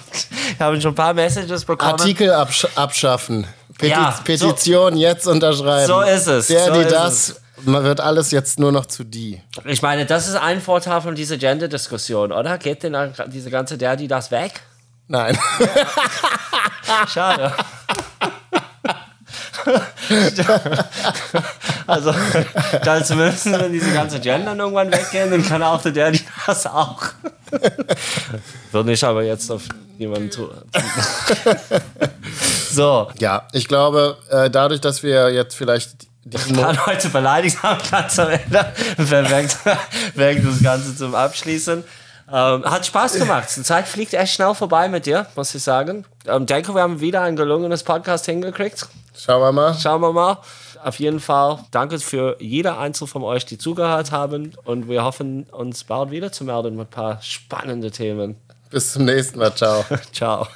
[0.59, 1.93] die haben schon ein paar Messages bekommen.
[1.93, 3.47] Artikel absch abschaffen.
[3.79, 5.87] Peti Ja, Petition jetzt unterschreiben.
[5.87, 7.41] So ist es, Der, so die, das.
[7.65, 9.43] Man wird alles jetzt nur noch zu die.
[9.65, 12.59] Ich meine, das ist ein Vorteil von dieser Gender-Diskussion, oder?
[12.59, 12.97] Geht denn
[13.29, 14.61] diese ganze der, die das weg?
[15.09, 15.37] Nein.
[17.13, 17.53] Schade.
[21.87, 22.15] also,
[22.85, 26.67] dann zumindest, wenn diese ganze Gender irgendwann weggehen, dann kann auch der, der die das
[26.67, 27.03] auch.
[28.73, 29.63] Würde ich aber jetzt auf
[29.99, 30.51] niemanden tun.
[32.79, 37.61] So, ja, ich glaube, äh, dadurch, dass wir jetzt vielleicht diesen ein Mo Leute beleidigt
[37.61, 39.57] haben ganz am Ende, während,
[40.15, 41.83] während das Ganze zum Abschließen.
[42.31, 43.49] Ähm, hat Spaß gemacht.
[43.57, 46.05] Die Zeit fliegt echt schnell vorbei mit dir, muss ich sagen.
[46.27, 48.87] Ähm, denke, wir haben wieder ein gelungenes Podcast hingekriegt.
[49.17, 49.75] Schauen wir mal.
[49.75, 50.39] Schauen wir mal.
[50.85, 54.53] Auf jeden Fall danke für jeder Einzelne von euch, die zugehört haben.
[54.65, 58.37] Und wir hoffen, uns bald wieder zu melden mit ein paar spannenden Themen.
[58.71, 59.53] Bis zum nächsten Mal.
[59.57, 59.85] Ciao.
[60.13, 60.47] Ciao.